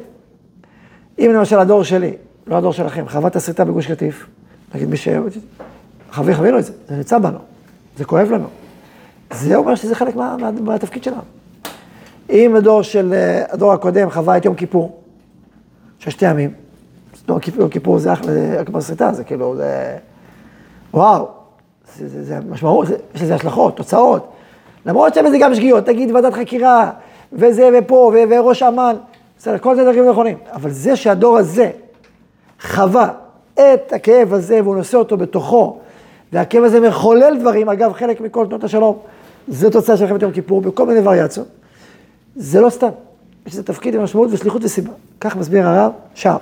אם 1.19 1.31
למשל 1.35 1.59
הדור 1.59 1.83
שלי, 1.83 2.13
לא 2.47 2.55
הדור 2.55 2.73
שלכם, 2.73 3.09
חוות 3.09 3.35
הסריטה 3.35 3.65
בגוש 3.65 3.87
קטיף, 3.91 4.25
נגיד 4.75 4.89
מי 4.89 4.97
ש... 4.97 5.07
חווי 6.11 6.35
חווינו 6.35 6.59
את 6.59 6.65
זה, 6.65 6.73
זה 6.87 6.95
נמצא 6.95 7.17
בנו, 7.17 7.37
זה 7.97 8.05
כואב 8.05 8.31
לנו. 8.31 8.47
זה 9.33 9.55
אומר 9.55 9.75
שזה 9.75 9.95
חלק 9.95 10.15
מה, 10.15 10.35
מה, 10.39 10.51
מהתפקיד 10.51 11.03
שלנו. 11.03 11.21
אם 12.29 12.55
הדור 12.55 12.81
של, 12.81 13.13
אה, 13.13 13.43
הדור 13.49 13.73
הקודם 13.73 14.09
חווה 14.09 14.37
את 14.37 14.45
יום 14.45 14.55
כיפור, 14.55 14.99
ששת 15.99 16.21
ימים, 16.21 16.53
דור 17.25 17.39
כיפור, 17.39 17.61
יום 17.61 17.69
כיפור 17.69 17.99
זה 17.99 18.13
אחלה, 18.13 18.31
זה 18.31 18.61
אכבר 18.61 18.81
סריטה, 18.81 19.13
זה 19.13 19.23
כאילו, 19.23 19.55
זה... 19.55 19.97
וואו, 20.93 21.27
זה, 21.95 22.07
זה, 22.07 22.23
זה 22.23 22.39
משמעות, 22.49 22.87
יש 23.15 23.21
לזה 23.21 23.35
השלכות, 23.35 23.77
תוצאות. 23.77 24.31
למרות 24.85 25.13
שבזה 25.13 25.37
גם 25.39 25.55
שגיאות, 25.55 25.85
תגיד 25.85 26.11
ועדת 26.11 26.33
חקירה, 26.33 26.91
וזה 27.33 27.69
ופה, 27.79 28.11
ו- 28.13 28.23
וראש 28.29 28.63
אמ"ן, 28.63 28.95
בסדר, 29.37 29.57
כל 29.57 29.75
זה 29.75 29.83
דברים 29.83 30.09
נכונים. 30.09 30.37
אבל 30.51 30.69
זה 30.69 30.95
שהדור 30.95 31.37
הזה 31.37 31.71
חווה 32.61 33.09
את 33.53 33.93
הכאב 33.93 34.33
הזה 34.33 34.59
והוא 34.63 34.75
נושא 34.75 34.97
אותו 34.97 35.17
בתוכו, 35.17 35.77
והכאב 36.33 36.63
הזה 36.63 36.79
מחולל 36.79 37.37
דברים, 37.39 37.69
אגב, 37.69 37.93
חלק 37.93 38.21
מכל 38.21 38.45
תנועות 38.45 38.63
השלום, 38.63 38.97
זה 39.49 39.71
תוצאה 39.71 39.97
של 39.97 40.03
מלחמת 40.03 40.21
יום 40.21 40.31
כיפור, 40.31 40.61
בכל 40.61 40.85
מיני 40.85 40.99
וריאציות. 40.99 41.47
זה 42.35 42.61
לא 42.61 42.69
סתם, 42.69 42.89
יש 43.45 43.53
לזה 43.53 43.63
תפקיד 43.63 43.95
ומשמעות 43.95 44.29
ושליחות 44.31 44.63
וסיבה. 44.63 44.91
כך 45.21 45.35
מסביר 45.35 45.67
הרב 45.67 45.91
שם. 46.15 46.35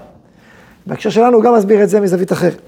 בהקשר 0.86 1.10
שלנו 1.10 1.36
הוא 1.36 1.43
גם 1.43 1.55
מסביר 1.55 1.84
את 1.84 1.89
זה 1.89 1.99
מזווית 1.99 2.32
אחרת. 2.32 2.62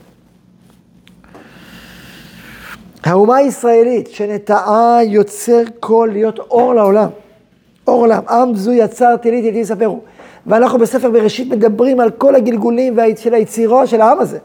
האומה 3.03 3.35
הישראלית 3.35 4.07
שנטעה 4.07 4.99
יוצר 5.03 5.61
קול 5.79 6.11
להיות 6.11 6.39
אור 6.39 6.73
לעולם. 6.73 7.09
אור 7.87 8.01
עולם. 8.01 8.23
עם 8.29 8.55
זו 8.55 8.71
יצרתי 8.71 9.31
לי, 9.31 9.41
תהילים 9.41 9.61
יספרו. 9.61 9.99
ואנחנו 10.47 10.79
בספר 10.79 11.11
בראשית 11.11 11.47
מדברים 11.47 11.99
על 11.99 12.11
כל 12.11 12.35
הגלגולים 12.35 12.97
של 13.17 13.33
היצירו 13.33 13.87
של 13.87 14.01
העם 14.01 14.19
הזה. 14.19 14.37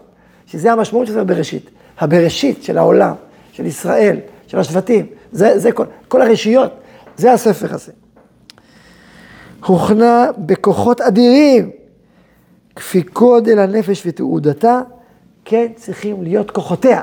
שזה 0.47 0.73
המשמעות 0.73 1.07
של 1.07 1.13
ספר 1.13 1.25
בראשית. 1.25 1.71
הבראשית 1.99 2.63
של 2.63 2.79
העולם, 2.79 3.15
של 3.53 3.67
ישראל, 3.67 4.17
של 4.47 4.59
השבטים. 4.59 5.07
זה, 5.35 5.59
זה 5.59 5.73
כל, 5.73 5.85
כל 6.09 6.23
הרשיות. 6.23 6.73
זה 7.17 7.33
הספר 7.33 7.75
הזה. 7.75 7.93
הוכנה 9.67 10.27
בכוחות 10.39 11.01
אדירים, 11.01 11.71
כפי 12.77 13.03
גודל 13.13 13.59
הנפש 13.59 14.03
ותעודתה, 14.07 14.81
כן 15.45 15.67
צריכים 15.77 16.23
להיות 16.23 16.51
כוחותיה. 16.51 17.03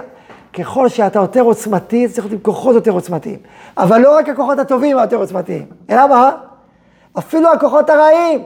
ככל 0.53 0.89
שאתה 0.89 1.19
יותר 1.19 1.41
עוצמתי, 1.41 2.07
צריך 2.07 2.25
להיות 2.25 2.34
עם 2.34 2.39
כוחות 2.39 2.75
יותר 2.75 2.91
עוצמתיים. 2.91 3.39
אבל 3.77 4.01
לא 4.01 4.17
רק 4.17 4.29
הכוחות 4.29 4.59
הטובים 4.59 4.97
היותר 4.97 5.15
עוצמתיים, 5.15 5.65
אלא 5.89 6.07
מה? 6.07 6.32
אפילו 7.19 7.53
הכוחות 7.53 7.89
הרעים 7.89 8.43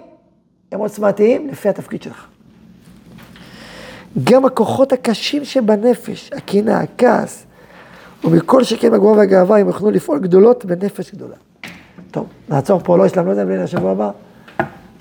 הם 0.71 0.79
עוצמתיים 0.79 1.47
לפי 1.47 1.69
התפקיד 1.69 2.01
שלך. 2.01 2.27
גם 4.23 4.45
הכוחות 4.45 4.93
הקשים 4.93 5.45
שבנפש, 5.45 6.31
הקנאה, 6.33 6.79
הכעס, 6.79 7.44
ומכל 8.25 8.63
שכן 8.63 8.93
הגבוהה 8.93 9.17
והגאווה, 9.17 9.59
הם 9.59 9.67
יוכלו 9.67 9.91
לפעול 9.91 10.19
גדולות 10.19 10.65
בנפש 10.65 11.11
גדולה. 11.11 11.35
טוב, 12.11 12.27
נעצור 12.49 12.79
פה, 12.83 12.97
לא 12.97 13.05
השלמנו 13.05 13.31
את 13.31 13.35
זה, 13.35 13.45
בלי 13.45 13.57
לשבוע 13.57 13.91
הבא, 13.91 14.11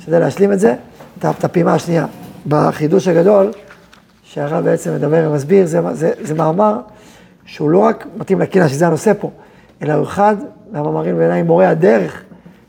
כדי 0.06 0.20
להשלים 0.20 0.52
את 0.52 0.60
זה, 0.60 0.74
את 1.18 1.44
הפעימה 1.44 1.74
השנייה. 1.74 2.06
בחידוש 2.48 3.08
הגדול, 3.08 3.50
שהרב 4.22 4.64
בעצם 4.64 4.94
מדבר 4.94 5.28
ומסביר, 5.30 5.66
זה, 5.66 5.80
זה, 5.92 6.10
זה 6.22 6.34
מאמר 6.34 6.78
שהוא 7.44 7.70
לא 7.70 7.78
רק 7.78 8.06
מתאים 8.16 8.40
לקהילה, 8.40 8.68
שזה 8.68 8.86
הנושא 8.86 9.12
פה, 9.20 9.30
אלא 9.82 9.92
הוא 9.92 10.04
אחד 10.04 10.36
מהמאמרים 10.72 11.16
בעיניי 11.16 11.42
מורה 11.42 11.68
הדרך 11.68 12.22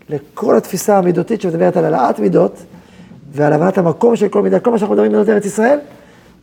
לכל 0.10 0.58
התפיסה 0.58 0.98
המידותית 0.98 1.42
שמדברת 1.42 1.78
על 1.78 1.86
העלאת 1.86 2.20
מידות 2.20 2.64
ועל 3.32 3.54
הבנת 3.54 3.78
המקום 3.78 4.16
של 4.16 4.28
כל 4.28 4.42
מידה. 4.42 4.60
כל 4.60 4.72
מה 4.72 4.78
שאנחנו 4.78 4.96
מדברים 4.96 5.16
על 5.16 5.30
ארץ 5.30 5.46
ישראל, 5.46 5.80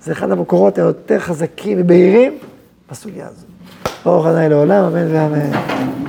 זה 0.02 0.12
אחד 0.12 0.30
המקורות 0.30 0.78
היותר 0.78 1.18
חזקים 1.18 1.78
ובהירים 1.80 2.38
בסוגיה 2.90 3.26
הזו. 3.26 3.46
ברוך 4.05 4.26
ה' 4.26 4.49
לעולם, 4.49 4.85
אמן 4.85 5.14
ואמן. 5.14 6.03